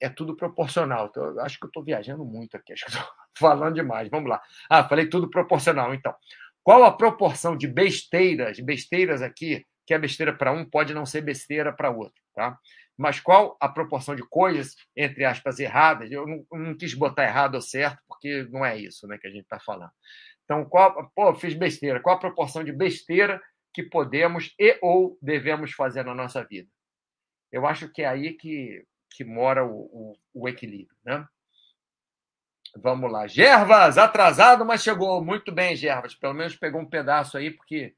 é 0.00 0.08
tudo 0.08 0.36
proporcional. 0.36 1.06
Então, 1.06 1.38
acho 1.40 1.58
que 1.58 1.64
eu 1.64 1.68
estou 1.68 1.82
viajando 1.82 2.24
muito 2.24 2.56
aqui, 2.56 2.72
acho 2.74 2.84
que 2.84 2.90
estou 2.90 3.06
falando 3.38 3.74
demais. 3.74 4.08
Vamos 4.10 4.28
lá. 4.28 4.42
Ah, 4.68 4.84
falei 4.86 5.08
tudo 5.08 5.30
proporcional, 5.30 5.94
então. 5.94 6.14
Qual 6.62 6.84
a 6.84 6.92
proporção 6.92 7.56
de 7.56 7.66
besteiras, 7.66 8.60
besteiras 8.60 9.22
aqui, 9.22 9.66
que 9.86 9.94
é 9.94 9.98
besteira 9.98 10.32
para 10.32 10.52
um, 10.52 10.64
pode 10.64 10.94
não 10.94 11.04
ser 11.04 11.22
besteira 11.22 11.72
para 11.72 11.90
outro, 11.90 12.22
tá? 12.34 12.56
Mas 13.02 13.18
qual 13.18 13.56
a 13.60 13.68
proporção 13.68 14.14
de 14.14 14.22
coisas, 14.22 14.76
entre 14.96 15.24
aspas, 15.24 15.58
erradas? 15.58 16.10
Eu 16.10 16.24
não, 16.24 16.46
não 16.52 16.76
quis 16.76 16.94
botar 16.94 17.24
errado 17.24 17.56
ou 17.56 17.60
certo, 17.60 18.00
porque 18.06 18.46
não 18.48 18.64
é 18.64 18.78
isso 18.78 19.08
né, 19.08 19.18
que 19.18 19.26
a 19.26 19.30
gente 19.30 19.42
está 19.42 19.58
falando. 19.58 19.90
Então, 20.44 20.64
qual, 20.64 21.10
pô, 21.12 21.34
fiz 21.34 21.52
besteira. 21.54 22.00
Qual 22.00 22.14
a 22.14 22.20
proporção 22.20 22.62
de 22.62 22.72
besteira 22.72 23.42
que 23.74 23.82
podemos 23.82 24.54
e 24.56 24.78
ou 24.80 25.18
devemos 25.20 25.72
fazer 25.72 26.04
na 26.04 26.14
nossa 26.14 26.44
vida? 26.44 26.70
Eu 27.50 27.66
acho 27.66 27.88
que 27.88 28.02
é 28.02 28.06
aí 28.06 28.34
que, 28.34 28.86
que 29.10 29.24
mora 29.24 29.64
o, 29.64 29.80
o, 29.92 30.16
o 30.32 30.48
equilíbrio. 30.48 30.96
Né? 31.04 31.26
Vamos 32.76 33.10
lá. 33.10 33.26
Gervas, 33.26 33.98
atrasado, 33.98 34.64
mas 34.64 34.82
chegou. 34.82 35.24
Muito 35.24 35.50
bem, 35.50 35.74
Gervas. 35.74 36.14
Pelo 36.14 36.34
menos 36.34 36.54
pegou 36.54 36.80
um 36.80 36.88
pedaço 36.88 37.36
aí, 37.36 37.50
porque 37.50 37.96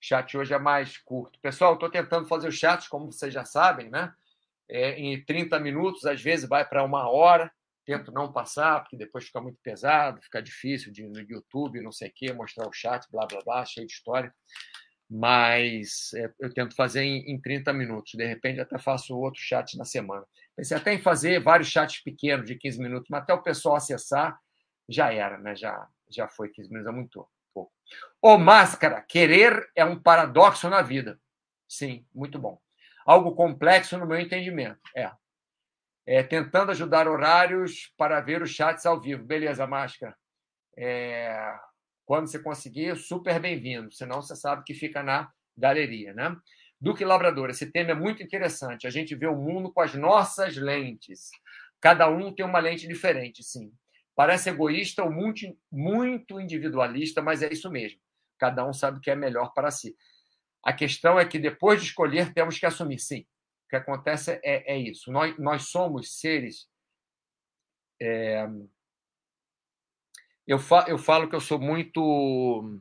o 0.00 0.04
chat 0.04 0.36
hoje 0.36 0.52
é 0.52 0.58
mais 0.58 0.98
curto. 0.98 1.38
Pessoal, 1.40 1.74
estou 1.74 1.90
tentando 1.90 2.28
fazer 2.28 2.48
os 2.48 2.58
chats, 2.58 2.86
como 2.86 3.10
vocês 3.10 3.32
já 3.32 3.46
sabem, 3.46 3.88
né? 3.88 4.12
É, 4.72 4.98
em 4.98 5.22
30 5.22 5.60
minutos, 5.60 6.06
às 6.06 6.20
vezes 6.22 6.48
vai 6.48 6.66
para 6.66 6.82
uma 6.82 7.08
hora. 7.08 7.52
Tento 7.84 8.10
não 8.10 8.32
passar, 8.32 8.80
porque 8.80 8.96
depois 8.96 9.24
fica 9.24 9.40
muito 9.40 9.58
pesado, 9.62 10.22
fica 10.22 10.40
difícil 10.40 10.92
de, 10.92 11.02
no 11.02 11.20
YouTube, 11.20 11.82
não 11.82 11.92
sei 11.92 12.08
o 12.08 12.12
quê, 12.14 12.32
mostrar 12.32 12.66
o 12.66 12.72
chat, 12.72 13.06
blá, 13.10 13.26
blá, 13.26 13.40
blá, 13.44 13.64
cheio 13.66 13.86
de 13.86 13.92
história. 13.92 14.32
Mas 15.10 16.10
é, 16.14 16.32
eu 16.40 16.54
tento 16.54 16.74
fazer 16.74 17.02
em, 17.02 17.30
em 17.30 17.40
30 17.40 17.72
minutos. 17.72 18.12
De 18.14 18.24
repente, 18.24 18.60
até 18.60 18.78
faço 18.78 19.18
outro 19.18 19.40
chat 19.40 19.76
na 19.76 19.84
semana. 19.84 20.24
Pensei 20.56 20.76
até 20.76 20.94
em 20.94 21.02
fazer 21.02 21.40
vários 21.40 21.68
chats 21.68 22.00
pequenos 22.02 22.46
de 22.46 22.54
15 22.54 22.80
minutos, 22.80 23.08
mas 23.10 23.22
até 23.22 23.34
o 23.34 23.42
pessoal 23.42 23.76
acessar, 23.76 24.38
já 24.88 25.12
era, 25.12 25.36
né? 25.38 25.54
Já, 25.54 25.86
já 26.08 26.28
foi 26.28 26.48
15 26.48 26.70
minutos, 26.70 26.90
é 26.90 26.96
muito 26.96 27.28
pouco. 27.52 27.72
Ô, 28.22 28.38
máscara, 28.38 29.02
querer 29.02 29.70
é 29.76 29.84
um 29.84 30.00
paradoxo 30.00 30.70
na 30.70 30.80
vida. 30.80 31.20
Sim, 31.68 32.06
muito 32.14 32.38
bom 32.38 32.58
algo 33.04 33.34
complexo 33.34 33.98
no 33.98 34.06
meu 34.06 34.18
entendimento. 34.18 34.80
É. 34.96 35.10
é 36.06 36.22
tentando 36.22 36.70
ajudar 36.70 37.08
horários 37.08 37.92
para 37.96 38.20
ver 38.20 38.42
os 38.42 38.50
chats 38.50 38.86
ao 38.86 39.00
vivo. 39.00 39.24
Beleza, 39.24 39.66
máscara. 39.66 40.16
É, 40.76 41.54
quando 42.04 42.26
você 42.26 42.38
conseguir, 42.38 42.96
super 42.96 43.40
bem-vindo. 43.40 43.92
Senão 43.92 44.22
você 44.22 44.36
sabe 44.36 44.64
que 44.64 44.74
fica 44.74 45.02
na 45.02 45.30
galeria, 45.56 46.12
né? 46.14 46.36
Duque 46.80 47.04
Labrador, 47.04 47.50
esse 47.50 47.70
tema 47.70 47.92
é 47.92 47.94
muito 47.94 48.22
interessante. 48.22 48.88
A 48.88 48.90
gente 48.90 49.14
vê 49.14 49.26
o 49.26 49.36
mundo 49.36 49.72
com 49.72 49.80
as 49.80 49.94
nossas 49.94 50.56
lentes. 50.56 51.30
Cada 51.80 52.08
um 52.08 52.34
tem 52.34 52.44
uma 52.44 52.58
lente 52.58 52.88
diferente, 52.88 53.42
sim. 53.42 53.72
Parece 54.16 54.50
egoísta 54.50 55.04
ou 55.04 55.10
muito, 55.10 55.46
muito 55.70 56.40
individualista, 56.40 57.22
mas 57.22 57.42
é 57.42 57.52
isso 57.52 57.70
mesmo. 57.70 58.00
Cada 58.38 58.66
um 58.66 58.72
sabe 58.72 58.98
o 58.98 59.00
que 59.00 59.10
é 59.10 59.14
melhor 59.14 59.52
para 59.54 59.70
si. 59.70 59.94
A 60.62 60.72
questão 60.72 61.18
é 61.18 61.24
que 61.24 61.38
depois 61.38 61.80
de 61.80 61.88
escolher, 61.88 62.32
temos 62.32 62.58
que 62.58 62.66
assumir, 62.66 62.98
sim. 62.98 63.26
O 63.66 63.68
que 63.70 63.76
acontece 63.76 64.40
é, 64.44 64.74
é 64.74 64.78
isso. 64.78 65.10
Nós, 65.10 65.36
nós 65.38 65.68
somos 65.68 66.20
seres. 66.20 66.68
É... 68.00 68.46
Eu, 70.46 70.58
fa, 70.58 70.84
eu 70.88 70.98
falo 70.98 71.28
que 71.28 71.34
eu 71.34 71.40
sou 71.40 71.58
muito. 71.58 72.80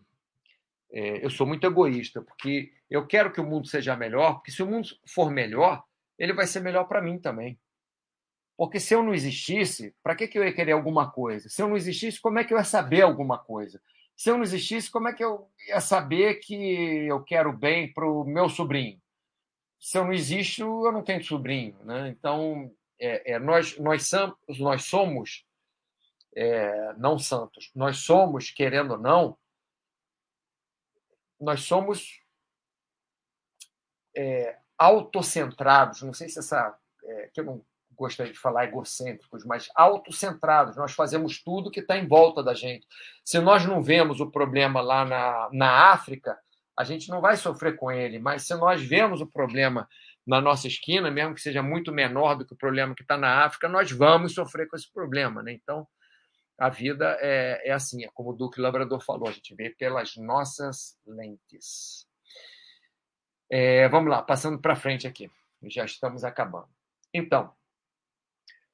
É, 0.92 1.26
eu 1.26 1.30
sou 1.30 1.48
muito 1.48 1.66
egoísta, 1.66 2.22
porque 2.22 2.74
eu 2.90 3.08
quero 3.08 3.32
que 3.32 3.40
o 3.40 3.46
mundo 3.46 3.68
seja 3.68 3.96
melhor, 3.96 4.36
porque 4.36 4.52
se 4.52 4.62
o 4.62 4.68
mundo 4.68 4.90
for 5.08 5.32
melhor, 5.32 5.84
ele 6.20 6.34
vai 6.34 6.46
ser 6.46 6.60
melhor 6.60 6.84
para 6.84 7.02
mim 7.02 7.18
também. 7.18 7.58
Porque 8.58 8.80
se 8.80 8.94
eu 8.94 9.02
não 9.02 9.14
existisse, 9.14 9.96
para 10.04 10.16
que, 10.16 10.28
que 10.28 10.38
eu 10.38 10.44
ia 10.44 10.54
querer 10.54 10.74
alguma 10.74 11.10
coisa? 11.10 11.50
Se 11.50 11.62
eu 11.62 11.68
não 11.68 11.78
existisse, 11.78 12.20
como 12.20 12.38
é 12.38 12.44
que 12.44 12.54
eu 12.54 12.58
ia 12.58 12.64
saber 12.64 13.02
alguma 13.02 13.40
coisa? 13.40 13.82
Se 14.22 14.30
eu 14.30 14.36
não 14.36 14.44
existisse, 14.44 14.92
como 14.92 15.08
é 15.08 15.14
que 15.14 15.24
eu 15.24 15.50
ia 15.68 15.82
saber 15.82 16.36
que 16.36 16.54
eu 17.08 17.24
quero 17.24 17.52
bem 17.52 17.92
para 17.92 18.08
o 18.08 18.24
meu 18.24 18.48
sobrinho? 18.50 19.02
Se 19.80 19.98
eu 19.98 20.04
não 20.04 20.14
existo, 20.14 20.62
eu 20.62 20.92
não 20.92 21.04
tenho 21.04 21.24
sobrinho. 21.24 21.76
Né? 21.84 22.10
Então, 22.10 22.72
é, 23.00 23.32
é, 23.32 23.40
nós, 23.40 23.80
nós, 23.80 24.12
nós 24.60 24.84
somos 24.84 25.44
é, 26.36 26.94
não 26.98 27.18
santos, 27.18 27.72
nós 27.74 27.98
somos, 27.98 28.52
querendo 28.52 28.92
ou 28.92 29.00
não, 29.00 29.36
nós 31.40 31.64
somos 31.64 32.22
é, 34.16 34.60
autocentrados. 34.78 36.04
Não 36.04 36.14
sei 36.14 36.30
se 36.30 36.38
essa. 36.38 36.78
É, 37.04 37.28
que 37.34 37.40
eu 37.40 37.46
não 37.46 37.66
gostaria 38.02 38.34
de 38.34 38.40
falar 38.40 38.66
egocêntricos, 38.66 39.46
mas 39.46 39.70
autocentrados. 39.76 40.76
Nós 40.76 40.94
fazemos 40.94 41.42
tudo 41.42 41.70
que 41.70 41.80
está 41.80 41.98
em 41.98 42.08
volta 42.08 42.44
da 42.44 42.54
gente. 42.54 42.86
Se 43.24 43.40
nós 43.40 43.66
não 43.66 43.82
vemos 43.82 44.20
o 44.20 44.30
problema 44.30 44.82
lá 44.82 45.06
na, 45.06 45.50
na 45.54 45.92
África, 45.92 46.38
a 46.78 46.84
gente 46.84 47.10
não 47.10 47.22
vai 47.22 47.38
sofrer 47.38 47.76
com 47.76 47.92
ele, 47.92 48.18
mas 48.18 48.44
se 48.44 48.56
nós 48.56 48.82
vemos 48.82 49.22
o 49.22 49.28
problema 49.28 49.88
na 50.26 50.42
nossa 50.42 50.68
esquina, 50.68 51.12
mesmo 51.12 51.36
que 51.36 51.42
seja 51.42 51.62
muito 51.62 51.92
menor 51.92 52.36
do 52.36 52.46
que 52.46 52.54
o 52.54 52.58
problema 52.58 52.96
que 52.96 53.04
está 53.04 53.18
na 53.18 53.46
África, 53.46 53.70
nós 53.70 53.92
vamos 53.92 54.34
sofrer 54.34 54.68
com 54.68 54.76
esse 54.76 54.92
problema. 54.92 55.44
Né? 55.44 55.54
Então, 55.54 55.88
a 56.58 56.70
vida 56.70 57.18
é, 57.22 57.70
é 57.70 57.72
assim, 57.72 58.04
é 58.04 58.10
como 58.14 58.32
o 58.32 58.36
Duque 58.36 58.60
Labrador 58.60 59.00
falou, 59.02 59.28
a 59.28 59.32
gente 59.32 59.54
vê 59.54 59.70
pelas 59.70 60.16
nossas 60.16 60.98
lentes. 61.06 62.08
É, 63.50 63.88
vamos 63.90 64.10
lá, 64.10 64.24
passando 64.24 64.60
para 64.60 64.76
frente 64.76 65.06
aqui, 65.06 65.30
já 65.64 65.86
estamos 65.86 66.24
acabando. 66.24 66.70
Então, 67.14 67.54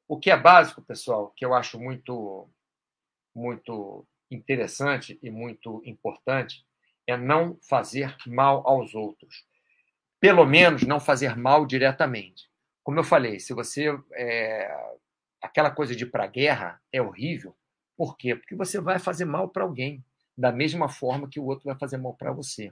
o 0.07 0.17
que 0.19 0.31
é 0.31 0.37
básico, 0.37 0.81
pessoal, 0.81 1.33
que 1.35 1.45
eu 1.45 1.53
acho 1.53 1.79
muito, 1.79 2.49
muito 3.35 4.07
interessante 4.31 5.19
e 5.21 5.29
muito 5.29 5.81
importante, 5.85 6.65
é 7.05 7.17
não 7.17 7.57
fazer 7.61 8.15
mal 8.25 8.67
aos 8.67 8.95
outros. 8.95 9.45
Pelo 10.19 10.45
menos 10.45 10.83
não 10.83 10.99
fazer 10.99 11.35
mal 11.35 11.65
diretamente. 11.65 12.49
Como 12.83 12.99
eu 12.99 13.03
falei, 13.03 13.39
se 13.39 13.53
você. 13.53 13.97
É, 14.13 14.97
aquela 15.41 15.69
coisa 15.69 15.95
de 15.95 16.03
ir 16.03 16.11
para 16.11 16.23
a 16.23 16.27
guerra 16.27 16.81
é 16.91 17.01
horrível. 17.01 17.55
Por 17.95 18.17
quê? 18.17 18.35
Porque 18.35 18.55
você 18.55 18.79
vai 18.79 18.99
fazer 18.99 19.25
mal 19.25 19.49
para 19.49 19.63
alguém, 19.63 20.03
da 20.37 20.51
mesma 20.51 20.89
forma 20.89 21.29
que 21.29 21.39
o 21.39 21.45
outro 21.45 21.65
vai 21.65 21.77
fazer 21.77 21.97
mal 21.97 22.13
para 22.13 22.31
você. 22.31 22.71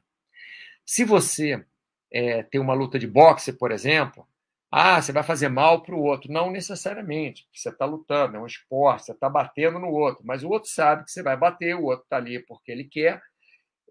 Se 0.86 1.04
você 1.04 1.66
é, 2.12 2.44
tem 2.44 2.62
uma 2.62 2.74
luta 2.74 2.98
de 3.00 3.08
boxe, 3.08 3.54
por 3.54 3.72
exemplo, 3.72 4.28
ah, 4.72 5.02
você 5.02 5.12
vai 5.12 5.24
fazer 5.24 5.50
mal 5.50 5.82
para 5.84 5.96
o 5.96 6.02
outro. 6.02 6.32
Não 6.32 6.52
necessariamente, 6.52 7.48
você 7.54 7.70
está 7.70 7.86
lutando, 7.86 8.36
é 8.38 8.40
um 8.40 8.46
esporte, 8.46 9.06
você 9.06 9.12
está 9.14 9.30
batendo 9.30 9.80
no 9.80 9.90
outro, 9.90 10.24
mas 10.26 10.44
o 10.44 10.50
outro 10.50 10.70
sabe 10.70 11.06
que 11.06 11.12
você 11.12 11.24
vai 11.24 11.38
bater, 11.38 11.76
o 11.76 11.86
outro 11.86 12.04
está 12.04 12.18
ali 12.18 12.40
porque 12.46 12.72
ele 12.72 12.84
quer, 12.86 13.22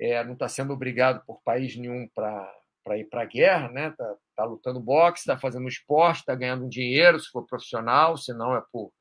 é, 0.00 0.22
não 0.24 0.34
está 0.34 0.48
sendo 0.48 0.72
obrigado 0.72 1.24
por 1.26 1.40
país 1.42 1.76
nenhum 1.76 2.08
para 2.14 2.98
ir 2.98 3.04
para 3.04 3.22
a 3.22 3.26
guerra, 3.26 3.68
né? 3.70 3.88
Está 3.88 4.16
tá 4.37 4.44
lutando 4.44 4.80
boxe, 4.80 5.20
está 5.20 5.38
fazendo 5.38 5.68
esporte, 5.68 6.20
está 6.20 6.34
ganhando 6.34 6.68
dinheiro, 6.68 7.18
se 7.18 7.30
for 7.30 7.46
profissional, 7.46 8.16
se 8.16 8.34
não 8.34 8.56
é 8.56 8.62
por 8.72 8.92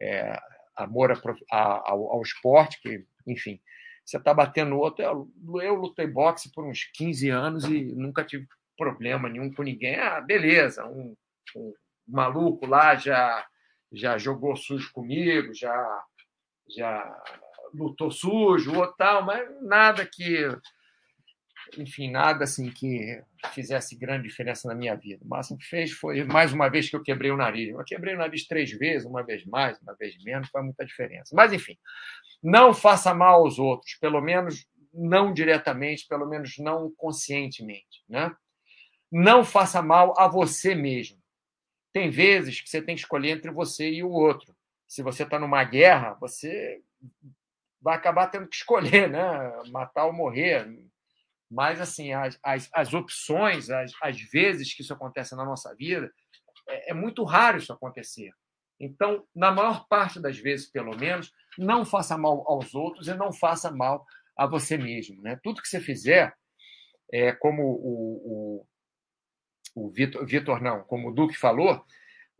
é, 0.00 0.38
amor 0.76 1.10
a, 1.10 1.16
a, 1.52 1.90
ao, 1.90 2.12
ao, 2.12 2.22
esporte, 2.22 2.80
que, 2.80 3.04
enfim. 3.26 3.58
Você 4.04 4.18
está 4.18 4.32
batendo 4.32 4.70
no 4.70 4.78
outro. 4.78 5.04
Eu, 5.04 5.28
eu 5.60 5.74
lutei 5.74 6.06
boxe 6.06 6.52
por 6.52 6.64
uns 6.64 6.84
15 6.94 7.28
anos 7.30 7.64
e 7.64 7.82
nunca 7.96 8.22
tive 8.22 8.46
problema 8.76 9.28
nenhum 9.28 9.52
com 9.52 9.62
ninguém. 9.62 9.96
Ah, 9.96 10.20
beleza, 10.20 10.86
um, 10.86 11.14
um 11.56 11.72
maluco 12.06 12.66
lá 12.66 12.96
já 12.96 13.46
já 13.92 14.18
jogou 14.18 14.56
sujo 14.56 14.92
comigo, 14.92 15.54
já 15.54 16.04
já 16.76 17.22
lutou 17.72 18.10
sujo, 18.10 18.74
ou 18.74 18.86
tal, 18.94 19.24
mas 19.24 19.48
nada 19.62 20.04
que, 20.04 20.48
enfim, 21.78 22.10
nada 22.10 22.44
assim 22.44 22.70
que 22.70 23.22
fizesse 23.52 23.96
grande 23.96 24.28
diferença 24.28 24.66
na 24.68 24.74
minha 24.74 24.94
vida. 24.96 25.24
O 25.24 25.28
máximo 25.28 25.58
que 25.58 25.66
fez 25.66 25.92
foi 25.92 26.24
mais 26.24 26.52
uma 26.52 26.68
vez 26.68 26.88
que 26.88 26.96
eu 26.96 27.02
quebrei 27.02 27.30
o 27.30 27.36
nariz. 27.36 27.68
Eu 27.68 27.84
quebrei 27.84 28.14
o 28.14 28.18
nariz 28.18 28.46
três 28.46 28.70
vezes, 28.72 29.06
uma 29.06 29.22
vez 29.22 29.44
mais, 29.44 29.80
uma 29.80 29.94
vez 29.94 30.16
menos, 30.22 30.48
faz 30.48 30.64
muita 30.64 30.84
diferença. 30.84 31.34
Mas, 31.34 31.52
enfim, 31.52 31.76
não 32.42 32.74
faça 32.74 33.14
mal 33.14 33.42
aos 33.42 33.58
outros, 33.58 33.94
pelo 34.00 34.20
menos 34.20 34.66
não 34.92 35.32
diretamente, 35.32 36.06
pelo 36.08 36.26
menos 36.26 36.56
não 36.58 36.90
conscientemente, 36.96 38.02
né? 38.08 38.34
Não 39.10 39.44
faça 39.44 39.80
mal 39.80 40.14
a 40.18 40.28
você 40.28 40.74
mesmo. 40.74 41.22
Tem 41.92 42.10
vezes 42.10 42.60
que 42.60 42.68
você 42.68 42.82
tem 42.82 42.94
que 42.94 43.00
escolher 43.00 43.30
entre 43.30 43.50
você 43.50 43.90
e 43.90 44.02
o 44.02 44.10
outro. 44.10 44.54
Se 44.86 45.02
você 45.02 45.22
está 45.22 45.38
numa 45.38 45.64
guerra, 45.64 46.14
você 46.20 46.82
vai 47.80 47.96
acabar 47.96 48.28
tendo 48.28 48.48
que 48.48 48.56
escolher, 48.56 49.08
né? 49.08 49.22
Matar 49.70 50.06
ou 50.06 50.12
morrer. 50.12 50.68
Mas, 51.50 51.80
assim, 51.80 52.12
as, 52.12 52.38
as, 52.42 52.68
as 52.72 52.92
opções, 52.92 53.70
as, 53.70 53.92
as 54.02 54.20
vezes 54.20 54.74
que 54.74 54.82
isso 54.82 54.92
acontece 54.92 55.34
na 55.36 55.44
nossa 55.44 55.74
vida, 55.74 56.12
é, 56.68 56.90
é 56.90 56.94
muito 56.94 57.24
raro 57.24 57.58
isso 57.58 57.72
acontecer. 57.72 58.32
Então, 58.78 59.24
na 59.34 59.50
maior 59.50 59.86
parte 59.88 60.20
das 60.20 60.38
vezes, 60.38 60.70
pelo 60.70 60.96
menos, 60.96 61.32
não 61.56 61.84
faça 61.84 62.18
mal 62.18 62.44
aos 62.46 62.74
outros 62.74 63.08
e 63.08 63.14
não 63.14 63.32
faça 63.32 63.70
mal 63.70 64.04
a 64.36 64.46
você 64.46 64.76
mesmo. 64.76 65.22
Né? 65.22 65.38
Tudo 65.42 65.62
que 65.62 65.68
você 65.68 65.80
fizer, 65.80 66.34
é, 67.12 67.32
como 67.32 67.62
o, 67.62 68.60
o, 68.60 68.66
o 69.76 69.90
Vitor, 69.90 70.62
não, 70.62 70.82
como 70.84 71.10
o 71.10 71.12
Duque 71.12 71.36
falou, 71.36 71.84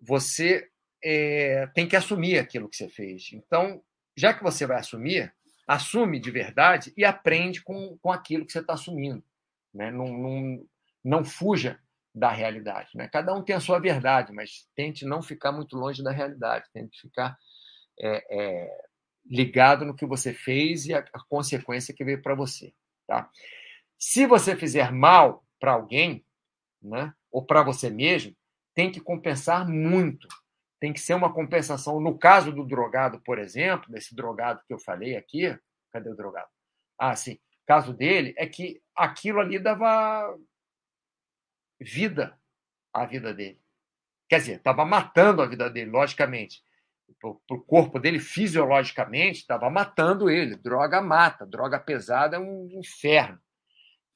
você 0.01 0.71
é, 1.05 1.67
tem 1.75 1.87
que 1.87 1.95
assumir 1.95 2.39
aquilo 2.39 2.69
que 2.69 2.77
você 2.77 2.89
fez. 2.89 3.31
Então, 3.35 3.83
já 4.17 4.33
que 4.33 4.43
você 4.43 4.67
vai 4.67 4.79
assumir, 4.79 5.33
assume 5.69 6.19
de 6.19 6.31
verdade 6.31 6.95
e 6.97 7.05
aprende 7.05 7.63
com, 7.63 7.99
com 7.99 8.11
aquilo 8.11 8.47
que 8.47 8.53
você 8.53 8.61
está 8.61 8.73
assumindo. 8.73 9.23
Né? 9.75 9.91
Não, 9.91 10.07
não, 10.07 10.67
não 11.05 11.25
fuja 11.25 11.79
da 12.15 12.31
realidade. 12.31 12.89
Né? 12.95 13.07
Cada 13.07 13.35
um 13.35 13.43
tem 13.43 13.55
a 13.55 13.61
sua 13.61 13.79
verdade, 13.79 14.33
mas 14.33 14.67
tente 14.75 15.05
não 15.05 15.21
ficar 15.21 15.53
muito 15.53 15.77
longe 15.77 16.03
da 16.03 16.11
realidade, 16.11 16.65
tente 16.73 16.99
ficar 16.99 17.37
é, 18.01 18.25
é, 18.31 18.87
ligado 19.27 19.85
no 19.85 19.95
que 19.95 20.07
você 20.07 20.33
fez 20.33 20.87
e 20.87 20.95
a, 20.95 21.01
a 21.13 21.21
consequência 21.29 21.93
que 21.93 22.05
veio 22.05 22.23
para 22.23 22.35
você. 22.35 22.73
Tá? 23.07 23.31
Se 23.99 24.25
você 24.25 24.57
fizer 24.57 24.91
mal 24.91 25.45
para 25.61 25.73
alguém, 25.73 26.25
né, 26.83 27.13
ou 27.31 27.45
para 27.45 27.63
você 27.63 27.91
mesmo, 27.91 28.35
tem 28.75 28.91
que 28.91 29.01
compensar 29.01 29.67
muito. 29.67 30.29
Tem 30.79 30.93
que 30.93 31.01
ser 31.01 31.15
uma 31.15 31.33
compensação. 31.33 32.01
No 32.01 32.19
caso 32.19 32.53
do 32.53 32.65
drogado, 32.65 33.21
por 33.23 33.39
exemplo, 33.39 33.91
desse 33.91 34.15
drogado 34.15 34.63
que 34.67 34.75
eu 34.75 34.79
falei 34.79 35.17
aqui, 35.17 35.59
cadê 35.93 36.11
o 36.11 36.17
drogado? 36.17 36.49
Ah, 36.99 37.17
sim. 37.17 37.35
O 37.35 37.67
caso 37.67 37.95
dele 37.95 38.35
é 38.37 38.47
que 38.47 38.83
aquilo 38.95 39.41
ali 39.41 39.59
dava 39.59 40.37
vida 41.81 42.39
à 42.93 43.07
vida 43.07 43.33
dele. 43.33 43.61
Quer 44.29 44.39
dizer, 44.39 44.57
estava 44.57 44.85
matando 44.85 45.41
a 45.41 45.47
vida 45.47 45.71
dele, 45.71 45.91
logicamente. 45.91 46.63
Para 47.21 47.31
o 47.31 47.61
corpo 47.61 47.99
dele, 47.99 48.19
fisiologicamente, 48.19 49.41
estava 49.41 49.71
matando 49.71 50.29
ele. 50.29 50.57
Droga 50.57 51.01
mata. 51.01 51.47
Droga 51.47 51.79
pesada 51.79 52.37
é 52.37 52.39
um 52.39 52.69
inferno. 52.73 53.41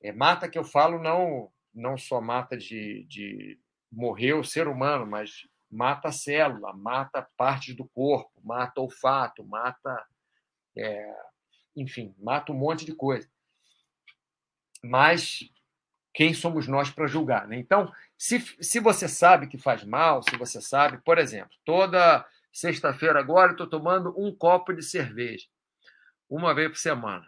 É, 0.02 0.12
mata 0.12 0.48
que 0.48 0.58
eu 0.58 0.64
falo 0.64 0.98
não 0.98 1.50
não 1.74 1.96
só 1.96 2.20
mata 2.20 2.56
de, 2.56 3.04
de 3.04 3.58
morrer 3.90 4.34
o 4.34 4.44
ser 4.44 4.68
humano, 4.68 5.06
mas 5.06 5.48
mata 5.70 6.08
a 6.08 6.12
célula, 6.12 6.72
mata 6.72 7.28
partes 7.36 7.74
do 7.74 7.86
corpo, 7.86 8.30
mata 8.42 8.80
olfato, 8.80 9.44
mata. 9.44 10.04
É, 10.76 11.16
enfim, 11.76 12.14
mata 12.18 12.52
um 12.52 12.56
monte 12.56 12.84
de 12.84 12.94
coisa. 12.94 13.28
Mas 14.82 15.50
quem 16.12 16.34
somos 16.34 16.66
nós 16.66 16.90
para 16.90 17.06
julgar? 17.06 17.46
Né? 17.46 17.56
Então, 17.56 17.92
se, 18.18 18.40
se 18.60 18.80
você 18.80 19.08
sabe 19.08 19.46
que 19.46 19.58
faz 19.58 19.84
mal, 19.84 20.22
se 20.22 20.36
você 20.36 20.60
sabe, 20.60 20.98
por 20.98 21.18
exemplo, 21.18 21.56
toda 21.64 22.26
sexta-feira 22.52 23.20
agora 23.20 23.50
eu 23.50 23.52
estou 23.52 23.68
tomando 23.68 24.12
um 24.18 24.34
copo 24.34 24.72
de 24.72 24.82
cerveja, 24.82 25.46
uma 26.28 26.54
vez 26.54 26.68
por 26.70 26.78
semana. 26.78 27.26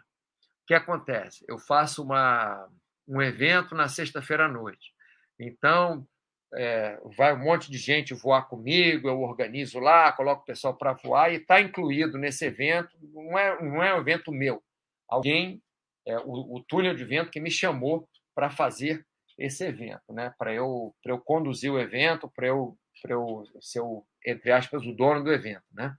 O 0.63 0.65
que 0.65 0.73
acontece? 0.73 1.45
Eu 1.47 1.57
faço 1.57 2.03
uma 2.03 2.69
um 3.07 3.21
evento 3.21 3.75
na 3.75 3.87
sexta-feira 3.87 4.45
à 4.45 4.49
noite. 4.49 4.93
Então, 5.39 6.07
é, 6.55 6.99
vai 7.17 7.33
um 7.33 7.43
monte 7.43 7.71
de 7.71 7.77
gente 7.77 8.13
voar 8.13 8.43
comigo, 8.43 9.07
eu 9.07 9.19
organizo 9.21 9.79
lá, 9.79 10.11
coloco 10.11 10.43
o 10.43 10.45
pessoal 10.45 10.75
para 10.75 10.93
voar 10.93 11.31
e 11.31 11.37
está 11.37 11.59
incluído 11.59 12.17
nesse 12.17 12.45
evento. 12.45 12.89
Não 13.01 13.37
é, 13.37 13.61
não 13.61 13.83
é 13.83 13.95
um 13.95 13.99
evento 13.99 14.31
meu. 14.31 14.63
Alguém, 15.09 15.61
é, 16.05 16.17
o, 16.19 16.55
o 16.55 16.63
túnel 16.67 16.95
de 16.95 17.03
vento 17.03 17.31
que 17.31 17.39
me 17.39 17.51
chamou 17.51 18.07
para 18.35 18.49
fazer 18.49 19.05
esse 19.37 19.65
evento, 19.65 20.13
né? 20.13 20.33
para 20.37 20.53
eu, 20.53 20.95
eu 21.05 21.19
conduzir 21.19 21.71
o 21.71 21.79
evento, 21.79 22.31
para 22.35 22.47
eu, 22.47 22.77
eu 23.07 23.43
ser, 23.59 23.81
o, 23.81 24.05
entre 24.25 24.51
aspas, 24.51 24.85
o 24.85 24.93
dono 24.93 25.23
do 25.23 25.33
evento. 25.33 25.63
Né? 25.71 25.95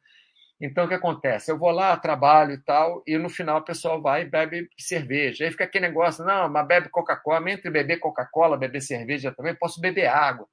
Então, 0.61 0.85
o 0.85 0.89
que 0.89 0.95
acontece? 0.95 1.51
Eu 1.51 1.59
vou 1.59 1.71
lá, 1.71 1.97
trabalho 1.97 2.53
e 2.53 2.59
tal, 2.59 3.03
e 3.07 3.19
no 3.19 3.29
final 3.29 3.59
o 3.59 3.65
pessoal 3.65 4.01
vai 4.01 4.23
e 4.23 4.25
bebe 4.25 4.69
cerveja. 4.79 5.45
Aí 5.45 5.51
fica 5.51 5.65
aquele 5.65 5.89
negócio, 5.89 6.25
não, 6.25 6.49
mas 6.49 6.67
bebe 6.67 6.89
Coca-Cola, 6.89 7.51
entre 7.51 7.71
beber 7.71 7.99
Coca-Cola, 7.99 8.57
beber 8.57 8.81
cerveja 8.81 9.33
também, 9.33 9.55
posso 9.55 9.81
beber 9.81 10.07
água. 10.07 10.49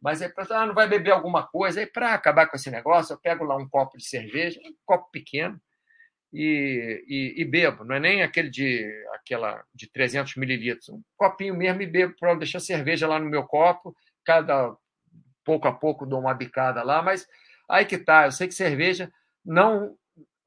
Mas 0.00 0.20
aí, 0.20 0.32
ah, 0.50 0.66
não 0.66 0.74
vai 0.74 0.88
beber 0.88 1.12
alguma 1.12 1.46
coisa. 1.46 1.80
Aí, 1.80 1.86
para 1.86 2.14
acabar 2.14 2.46
com 2.46 2.56
esse 2.56 2.70
negócio, 2.70 3.12
eu 3.14 3.20
pego 3.20 3.44
lá 3.44 3.56
um 3.56 3.68
copo 3.68 3.96
de 3.96 4.04
cerveja, 4.04 4.58
um 4.64 4.74
copo 4.84 5.10
pequeno, 5.12 5.60
e, 6.32 7.04
e, 7.06 7.42
e 7.42 7.44
bebo. 7.44 7.84
Não 7.84 7.94
é 7.96 8.00
nem 8.00 8.22
aquele 8.22 8.48
de, 8.50 8.90
aquela 9.14 9.62
de 9.74 9.90
300 9.90 10.36
mililitros. 10.36 10.88
Um 10.88 11.02
copinho 11.16 11.54
mesmo 11.54 11.82
e 11.82 11.86
bebo, 11.86 12.14
para 12.18 12.34
deixar 12.34 12.60
cerveja 12.60 13.06
lá 13.06 13.18
no 13.18 13.28
meu 13.28 13.44
copo. 13.44 13.94
Cada 14.24 14.74
pouco 15.44 15.68
a 15.68 15.72
pouco 15.72 16.06
dou 16.06 16.20
uma 16.20 16.34
bicada 16.34 16.82
lá, 16.82 17.02
mas 17.02 17.26
aí 17.68 17.84
que 17.84 17.98
tá. 17.98 18.26
Eu 18.26 18.32
sei 18.32 18.48
que 18.48 18.54
cerveja 18.54 19.12
não, 19.44 19.96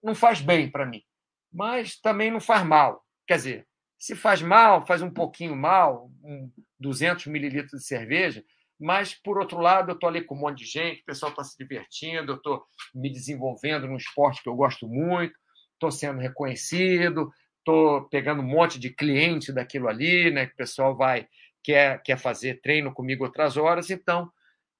não 0.03 0.15
faz 0.15 0.41
bem 0.41 0.69
para 0.69 0.85
mim, 0.85 1.03
mas 1.51 1.99
também 1.99 2.31
não 2.31 2.39
faz 2.39 2.65
mal. 2.65 3.03
Quer 3.27 3.35
dizer, 3.35 3.67
se 3.97 4.15
faz 4.15 4.41
mal, 4.41 4.85
faz 4.85 5.01
um 5.01 5.09
pouquinho 5.09 5.55
mal, 5.55 6.09
um 6.23 6.51
200 6.79 7.27
mililitros 7.27 7.81
de 7.81 7.87
cerveja, 7.87 8.43
mas, 8.79 9.13
por 9.13 9.37
outro 9.37 9.59
lado, 9.59 9.91
eu 9.91 9.95
estou 9.95 10.09
ali 10.09 10.21
com 10.21 10.35
um 10.35 10.39
monte 10.39 10.59
de 10.59 10.65
gente, 10.65 11.01
o 11.01 11.05
pessoal 11.05 11.31
está 11.31 11.43
se 11.43 11.57
divertindo, 11.57 12.33
eu 12.33 12.35
estou 12.35 12.63
me 12.93 13.09
desenvolvendo 13.09 13.87
num 13.87 13.95
esporte 13.95 14.43
que 14.43 14.49
eu 14.49 14.55
gosto 14.55 14.87
muito, 14.87 15.33
estou 15.73 15.91
sendo 15.91 16.19
reconhecido, 16.19 17.31
estou 17.59 18.07
pegando 18.09 18.41
um 18.41 18.47
monte 18.47 18.77
de 18.77 18.89
cliente 18.89 19.53
daquilo 19.53 19.87
ali, 19.87 20.29
né? 20.29 20.45
Que 20.45 20.53
o 20.53 20.57
pessoal 20.57 20.95
vai 20.95 21.27
quer, 21.63 22.01
quer 22.03 22.17
fazer 22.17 22.61
treino 22.61 22.93
comigo 22.93 23.23
outras 23.23 23.57
horas, 23.57 23.89
então, 23.89 24.29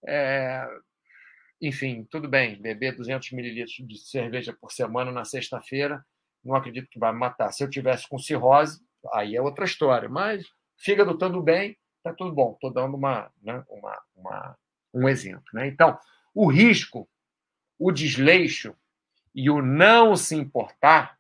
é, 0.08 0.68
enfim, 1.62 2.06
tudo 2.10 2.28
bem, 2.28 2.62
beber 2.62 2.96
200 2.96 3.32
mililitros 3.32 3.76
de 3.88 3.98
cerveja 3.98 4.54
por 4.54 4.72
semana 4.72 5.12
na 5.12 5.26
sexta-feira, 5.26 6.06
não 6.44 6.56
acredito 6.56 6.90
que 6.90 7.00
vai 7.00 7.12
me 7.12 7.20
matar. 7.20 7.52
Se 7.52 7.64
eu 7.64 7.70
tivesse 7.70 8.08
com 8.08 8.20
cirrose, 8.20 8.80
aí 9.14 9.36
é 9.36 9.42
outra 9.42 9.66
história, 9.66 10.08
mas 10.08 10.46
fígado 10.78 11.12
estando 11.12 11.42
bem, 11.42 11.78
está 11.98 12.14
tudo 12.14 12.32
bom. 12.34 12.54
Estou 12.54 12.72
dando 12.72 12.96
uma, 12.96 13.32
né, 13.42 13.64
uma, 13.70 14.02
uma, 14.16 14.58
um 14.94 15.10
exemplo. 15.10 15.46
Né? 15.54 15.68
Então, 15.68 15.98
o 16.34 16.48
risco, 16.48 17.10
o 17.80 17.92
desleixo 17.92 18.76
e 19.34 19.50
o 19.50 19.62
não 19.62 20.16
se 20.16 20.36
importar 20.36 21.18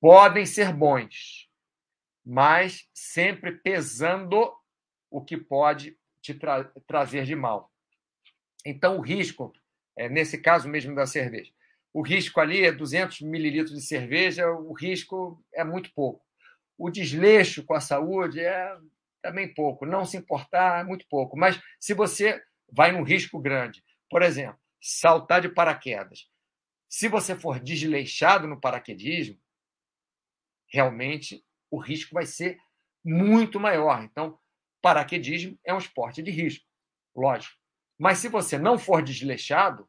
podem 0.00 0.44
ser 0.44 0.72
bons, 0.72 1.48
mas 2.24 2.88
sempre 2.92 3.52
pesando 3.52 4.52
o 5.10 5.24
que 5.24 5.36
pode 5.36 5.96
te 6.20 6.34
tra 6.34 6.64
trazer 6.86 7.24
de 7.24 7.34
mal. 7.34 7.70
Então, 8.64 8.98
o 8.98 9.00
risco, 9.00 9.52
é, 9.96 10.08
nesse 10.08 10.38
caso 10.38 10.68
mesmo 10.68 10.94
da 10.94 11.06
cerveja, 11.06 11.52
o 11.92 12.02
risco 12.02 12.40
ali 12.40 12.64
é 12.64 12.72
200 12.72 13.20
mililitros 13.20 13.74
de 13.74 13.86
cerveja, 13.86 14.50
o 14.50 14.72
risco 14.72 15.42
é 15.54 15.62
muito 15.62 15.92
pouco. 15.94 16.24
O 16.76 16.90
desleixo 16.90 17.64
com 17.64 17.74
a 17.74 17.80
saúde 17.80 18.40
é 18.40 18.76
também 19.22 19.52
pouco. 19.54 19.86
Não 19.86 20.04
se 20.04 20.16
importar 20.16 20.80
é 20.80 20.84
muito 20.84 21.06
pouco. 21.08 21.36
Mas 21.36 21.60
se 21.78 21.94
você 21.94 22.42
vai 22.70 22.90
num 22.90 23.04
risco 23.04 23.40
grande, 23.40 23.82
por 24.10 24.22
exemplo, 24.22 24.58
saltar 24.82 25.40
de 25.40 25.48
paraquedas, 25.48 26.28
se 26.88 27.08
você 27.08 27.34
for 27.34 27.60
desleixado 27.60 28.46
no 28.46 28.60
paraquedismo, 28.60 29.38
realmente 30.68 31.44
o 31.70 31.78
risco 31.78 32.14
vai 32.14 32.26
ser 32.26 32.58
muito 33.04 33.60
maior. 33.60 34.02
Então, 34.02 34.38
paraquedismo 34.82 35.58
é 35.64 35.72
um 35.72 35.78
esporte 35.78 36.22
de 36.22 36.30
risco, 36.30 36.64
lógico. 37.16 37.63
Mas 37.98 38.18
se 38.18 38.28
você 38.28 38.58
não 38.58 38.78
for 38.78 39.02
desleixado, 39.02 39.88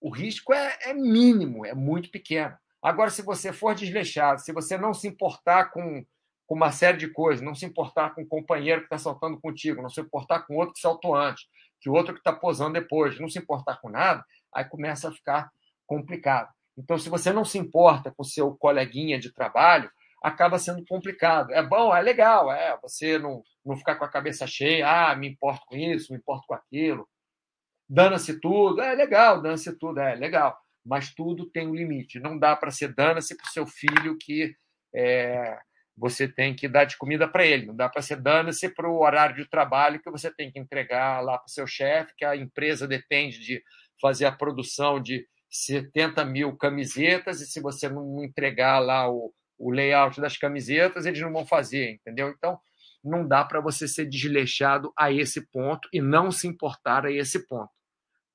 o 0.00 0.10
risco 0.10 0.52
é, 0.52 0.76
é 0.82 0.94
mínimo, 0.94 1.64
é 1.64 1.74
muito 1.74 2.10
pequeno. 2.10 2.56
Agora, 2.82 3.10
se 3.10 3.22
você 3.22 3.52
for 3.52 3.74
desleixado, 3.74 4.40
se 4.40 4.52
você 4.52 4.76
não 4.76 4.94
se 4.94 5.08
importar 5.08 5.70
com, 5.70 6.04
com 6.46 6.54
uma 6.54 6.70
série 6.70 6.98
de 6.98 7.08
coisas, 7.08 7.44
não 7.44 7.54
se 7.54 7.66
importar 7.66 8.14
com 8.14 8.22
o 8.22 8.26
companheiro 8.26 8.82
que 8.82 8.86
está 8.86 8.98
saltando 8.98 9.40
contigo, 9.40 9.82
não 9.82 9.88
se 9.88 10.00
importar 10.00 10.40
com 10.40 10.56
outro 10.56 10.74
que 10.74 10.80
saltou 10.80 11.16
antes, 11.16 11.48
que 11.80 11.88
o 11.88 11.92
outro 11.92 12.14
que 12.14 12.20
está 12.20 12.32
posando 12.32 12.74
depois, 12.74 13.18
não 13.18 13.28
se 13.28 13.38
importar 13.38 13.80
com 13.80 13.88
nada, 13.88 14.24
aí 14.52 14.64
começa 14.64 15.08
a 15.08 15.12
ficar 15.12 15.50
complicado. 15.86 16.52
Então, 16.76 16.98
se 16.98 17.08
você 17.08 17.32
não 17.32 17.44
se 17.44 17.58
importa 17.58 18.10
com 18.10 18.22
o 18.22 18.26
seu 18.26 18.54
coleguinha 18.54 19.18
de 19.18 19.32
trabalho, 19.32 19.90
acaba 20.22 20.58
sendo 20.58 20.84
complicado. 20.86 21.52
É 21.52 21.62
bom, 21.62 21.94
é 21.94 22.02
legal, 22.02 22.52
é 22.52 22.78
você 22.82 23.18
não, 23.18 23.42
não 23.64 23.76
ficar 23.76 23.96
com 23.96 24.04
a 24.04 24.10
cabeça 24.10 24.46
cheia, 24.46 25.10
ah, 25.10 25.16
me 25.16 25.28
importo 25.28 25.64
com 25.66 25.76
isso, 25.76 26.12
me 26.12 26.18
importo 26.18 26.46
com 26.46 26.54
aquilo. 26.54 27.08
Dana-se 27.88 28.40
tudo, 28.40 28.80
é 28.80 28.94
legal, 28.94 29.40
dana-se 29.40 29.76
tudo, 29.78 30.00
é 30.00 30.14
legal. 30.14 30.58
Mas 30.84 31.14
tudo 31.14 31.50
tem 31.50 31.66
um 31.66 31.74
limite. 31.74 32.20
Não 32.20 32.38
dá 32.38 32.56
para 32.56 32.70
ser 32.70 32.94
dana-se 32.94 33.36
para 33.36 33.46
o 33.46 33.52
seu 33.52 33.66
filho 33.66 34.16
que 34.18 34.54
é, 34.94 35.58
você 35.96 36.28
tem 36.28 36.54
que 36.54 36.68
dar 36.68 36.84
de 36.84 36.96
comida 36.96 37.26
para 37.26 37.44
ele. 37.44 37.66
Não 37.66 37.74
dá 37.74 37.88
para 37.88 38.02
ser 38.02 38.20
dana-se 38.20 38.68
para 38.68 38.88
o 38.88 39.00
horário 39.00 39.36
de 39.36 39.48
trabalho 39.48 40.00
que 40.00 40.10
você 40.10 40.30
tem 40.30 40.50
que 40.50 40.58
entregar 40.58 41.20
lá 41.20 41.38
para 41.38 41.46
o 41.46 41.50
seu 41.50 41.66
chefe, 41.66 42.14
que 42.16 42.24
a 42.24 42.36
empresa 42.36 42.86
depende 42.86 43.38
de 43.40 43.62
fazer 44.00 44.26
a 44.26 44.32
produção 44.32 45.00
de 45.00 45.26
70 45.48 46.24
mil 46.24 46.56
camisetas, 46.56 47.40
e 47.40 47.46
se 47.46 47.60
você 47.60 47.88
não 47.88 48.22
entregar 48.22 48.78
lá 48.78 49.08
o, 49.08 49.32
o 49.58 49.70
layout 49.70 50.20
das 50.20 50.36
camisetas, 50.36 51.06
eles 51.06 51.20
não 51.20 51.32
vão 51.32 51.46
fazer, 51.46 51.92
entendeu? 51.92 52.28
Então, 52.28 52.58
não 53.02 53.26
dá 53.26 53.44
para 53.44 53.60
você 53.60 53.86
ser 53.86 54.06
desleixado 54.06 54.92
a 54.98 55.10
esse 55.12 55.46
ponto 55.50 55.88
e 55.92 56.00
não 56.00 56.30
se 56.30 56.46
importar 56.46 57.06
a 57.06 57.12
esse 57.12 57.46
ponto. 57.46 57.70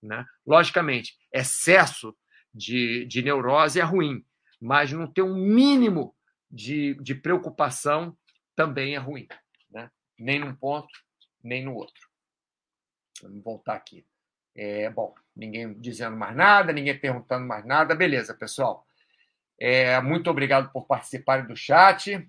Né? 0.02 0.26
Logicamente, 0.46 1.16
excesso 1.32 2.16
de, 2.54 3.06
de 3.06 3.22
neurose 3.22 3.80
é 3.80 3.84
ruim, 3.84 4.26
mas 4.60 4.92
não 4.92 5.12
ter 5.12 5.22
um 5.22 5.36
mínimo 5.36 6.16
de, 6.50 6.96
de 6.96 7.16
preocupação 7.16 8.18
também 8.56 8.96
é 8.96 8.98
ruim. 8.98 9.28
Né? 9.70 9.90
Nem 10.20 10.40
num 10.40 10.56
ponto, 10.56 10.92
nem 11.44 11.64
no 11.64 11.76
outro. 11.76 12.10
Vamos 13.22 13.44
voltar 13.44 13.76
aqui. 13.76 14.06
É, 14.56 14.90
bom, 14.90 15.16
ninguém 15.36 15.74
dizendo 15.80 16.18
mais 16.18 16.36
nada, 16.36 16.74
ninguém 16.74 16.98
perguntando 16.98 17.46
mais 17.46 17.66
nada. 17.66 17.96
Beleza, 17.96 18.34
pessoal. 18.34 18.86
É, 19.60 20.02
muito 20.02 20.30
obrigado 20.30 20.72
por 20.72 20.86
participarem 20.86 21.46
do 21.46 21.56
chat. 21.56 22.28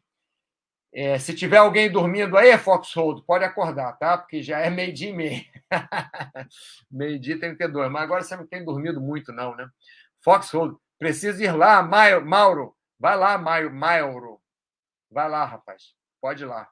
É, 0.95 1.19
se 1.19 1.35
tiver 1.35 1.57
alguém 1.57 1.91
dormindo 1.91 2.37
aí, 2.37 2.57
Foxhold, 2.59 3.25
pode 3.25 3.45
acordar, 3.45 3.95
tá? 3.95 4.19
Porque 4.19 4.43
já 4.43 4.59
é 4.59 4.69
meio-dia 4.69 5.09
e 5.09 5.13
meia. 5.13 5.45
meio-dia 6.91 7.41
ter 7.41 7.69
dois. 7.69 7.91
Mas 7.91 8.03
agora 8.03 8.23
você 8.23 8.37
não 8.37 8.47
tem 8.47 8.63
dormido 8.63 9.01
muito, 9.01 9.33
não, 9.33 9.57
né? 9.57 9.67
Foxhold, 10.23 10.77
precisa 10.99 11.43
ir 11.43 11.53
lá, 11.53 11.83
Mauro. 11.83 12.77
Vai 13.01 13.17
lá, 13.17 13.39
Mauro. 13.39 14.39
Vai 15.11 15.29
lá, 15.31 15.47
rapaz. 15.47 15.95
Pode 16.21 16.43
ir 16.43 16.47
lá. 16.47 16.69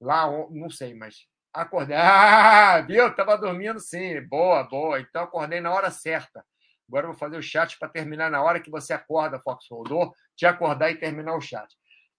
Lá, 0.00 0.26
não 0.50 0.70
sei, 0.70 0.94
mas 0.94 1.26
acordei. 1.52 1.96
Ah, 2.00 2.80
viu? 2.80 3.14
Tava 3.14 3.36
dormindo 3.36 3.78
sim. 3.80 4.20
Boa, 4.28 4.64
boa. 4.64 4.98
Então 4.98 5.24
acordei 5.24 5.60
na 5.60 5.72
hora 5.72 5.90
certa. 5.90 6.42
Agora 6.88 7.04
eu 7.06 7.10
vou 7.10 7.18
fazer 7.18 7.36
o 7.36 7.42
chat 7.42 7.78
para 7.78 7.88
terminar 7.88 8.30
na 8.30 8.42
hora 8.42 8.60
que 8.60 8.70
você 8.70 8.94
acorda, 8.94 9.38
Foxhold. 9.40 10.10
Te 10.34 10.46
acordar 10.46 10.90
e 10.90 10.96
terminar 10.96 11.36
o 11.36 11.40
chat. 11.40 11.68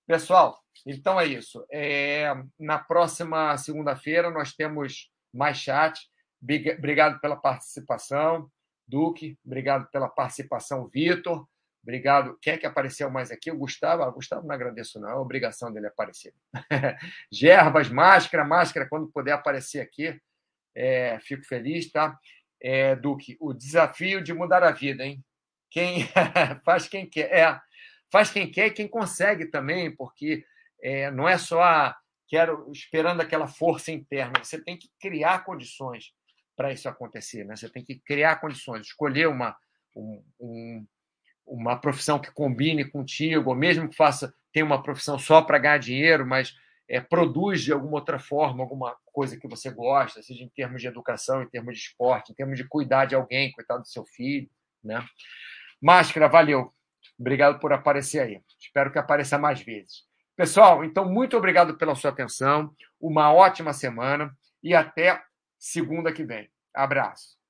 Pessoal, 0.07 0.59
então 0.85 1.19
é 1.19 1.25
isso. 1.25 1.65
É, 1.71 2.33
na 2.59 2.79
próxima 2.79 3.57
segunda-feira 3.57 4.29
nós 4.29 4.53
temos 4.53 5.11
mais 5.33 5.57
chat. 5.57 5.99
Obrigado 6.77 7.19
pela 7.19 7.35
participação, 7.35 8.49
Duque. 8.87 9.37
Obrigado 9.45 9.87
pela 9.91 10.09
participação, 10.09 10.87
Vitor. 10.87 11.47
Obrigado. 11.83 12.37
Quem 12.41 12.53
é 12.53 12.57
que 12.57 12.65
apareceu 12.65 13.09
mais 13.09 13.31
aqui? 13.31 13.51
O 13.51 13.57
Gustavo. 13.57 14.03
Ah, 14.03 14.09
o 14.09 14.13
Gustavo 14.13 14.47
não 14.47 14.53
agradeço, 14.53 14.99
não. 14.99 15.09
É 15.09 15.15
obrigação 15.15 15.73
dele 15.73 15.87
aparecer. 15.87 16.33
Gerbas, 17.31 17.89
máscara, 17.89 18.45
máscara, 18.45 18.87
quando 18.87 19.11
puder 19.11 19.33
aparecer 19.33 19.79
aqui. 19.79 20.19
É, 20.75 21.19
fico 21.21 21.43
feliz, 21.43 21.91
tá? 21.91 22.17
É, 22.61 22.95
Duque, 22.95 23.35
o 23.39 23.53
desafio 23.53 24.23
de 24.23 24.33
mudar 24.33 24.63
a 24.63 24.71
vida, 24.71 25.03
hein? 25.03 25.23
Quem 25.71 26.05
faz 26.63 26.87
quem 26.87 27.09
quer. 27.09 27.31
É, 27.31 27.59
faz 28.11 28.29
quem 28.29 28.51
quer 28.51 28.67
e 28.67 28.71
quem 28.71 28.87
consegue 28.87 29.45
também, 29.45 29.95
porque 29.95 30.43
é, 30.81 31.09
não 31.11 31.27
é 31.27 31.37
só 31.37 31.61
a, 31.61 31.95
quero 32.27 32.69
esperando 32.71 33.21
aquela 33.21 33.47
força 33.47 33.91
interna, 33.91 34.43
você 34.43 34.61
tem 34.61 34.77
que 34.77 34.89
criar 34.99 35.43
condições 35.43 36.13
para 36.55 36.71
isso 36.71 36.87
acontecer, 36.87 37.45
né? 37.45 37.55
Você 37.55 37.69
tem 37.69 37.83
que 37.83 37.99
criar 37.99 38.37
condições, 38.37 38.87
escolher 38.87 39.27
uma, 39.27 39.55
um, 39.95 40.23
um, 40.39 40.87
uma 41.45 41.75
profissão 41.75 42.19
que 42.19 42.31
combine 42.31 42.85
contigo, 42.85 43.49
ou 43.49 43.55
mesmo 43.55 43.89
que 43.89 43.95
faça 43.95 44.33
tenha 44.53 44.65
uma 44.65 44.83
profissão 44.83 45.17
só 45.17 45.41
para 45.41 45.57
ganhar 45.57 45.77
dinheiro, 45.77 46.25
mas 46.25 46.53
é, 46.87 46.99
produz 46.99 47.61
de 47.61 47.71
alguma 47.71 47.95
outra 47.95 48.19
forma 48.19 48.61
alguma 48.61 48.95
coisa 49.05 49.37
que 49.37 49.47
você 49.47 49.71
gosta, 49.71 50.21
seja 50.21 50.43
em 50.43 50.49
termos 50.49 50.81
de 50.81 50.87
educação, 50.87 51.41
em 51.41 51.49
termos 51.49 51.75
de 51.75 51.83
esporte, 51.83 52.31
em 52.31 52.35
termos 52.35 52.57
de 52.57 52.67
cuidar 52.67 53.05
de 53.05 53.15
alguém, 53.15 53.51
cuidar 53.53 53.77
do 53.77 53.87
seu 53.87 54.05
filho, 54.05 54.49
né? 54.83 55.05
Máscara, 55.81 56.27
valeu. 56.27 56.73
Obrigado 57.21 57.59
por 57.59 57.71
aparecer 57.71 58.19
aí. 58.19 58.41
Espero 58.59 58.91
que 58.91 58.97
apareça 58.97 59.37
mais 59.37 59.61
vezes. 59.61 60.05
Pessoal, 60.35 60.83
então, 60.83 61.05
muito 61.05 61.37
obrigado 61.37 61.77
pela 61.77 61.93
sua 61.93 62.09
atenção. 62.09 62.73
Uma 62.99 63.31
ótima 63.31 63.73
semana 63.73 64.35
e 64.63 64.73
até 64.73 65.21
segunda 65.59 66.11
que 66.11 66.23
vem. 66.23 66.49
Abraço. 66.73 67.40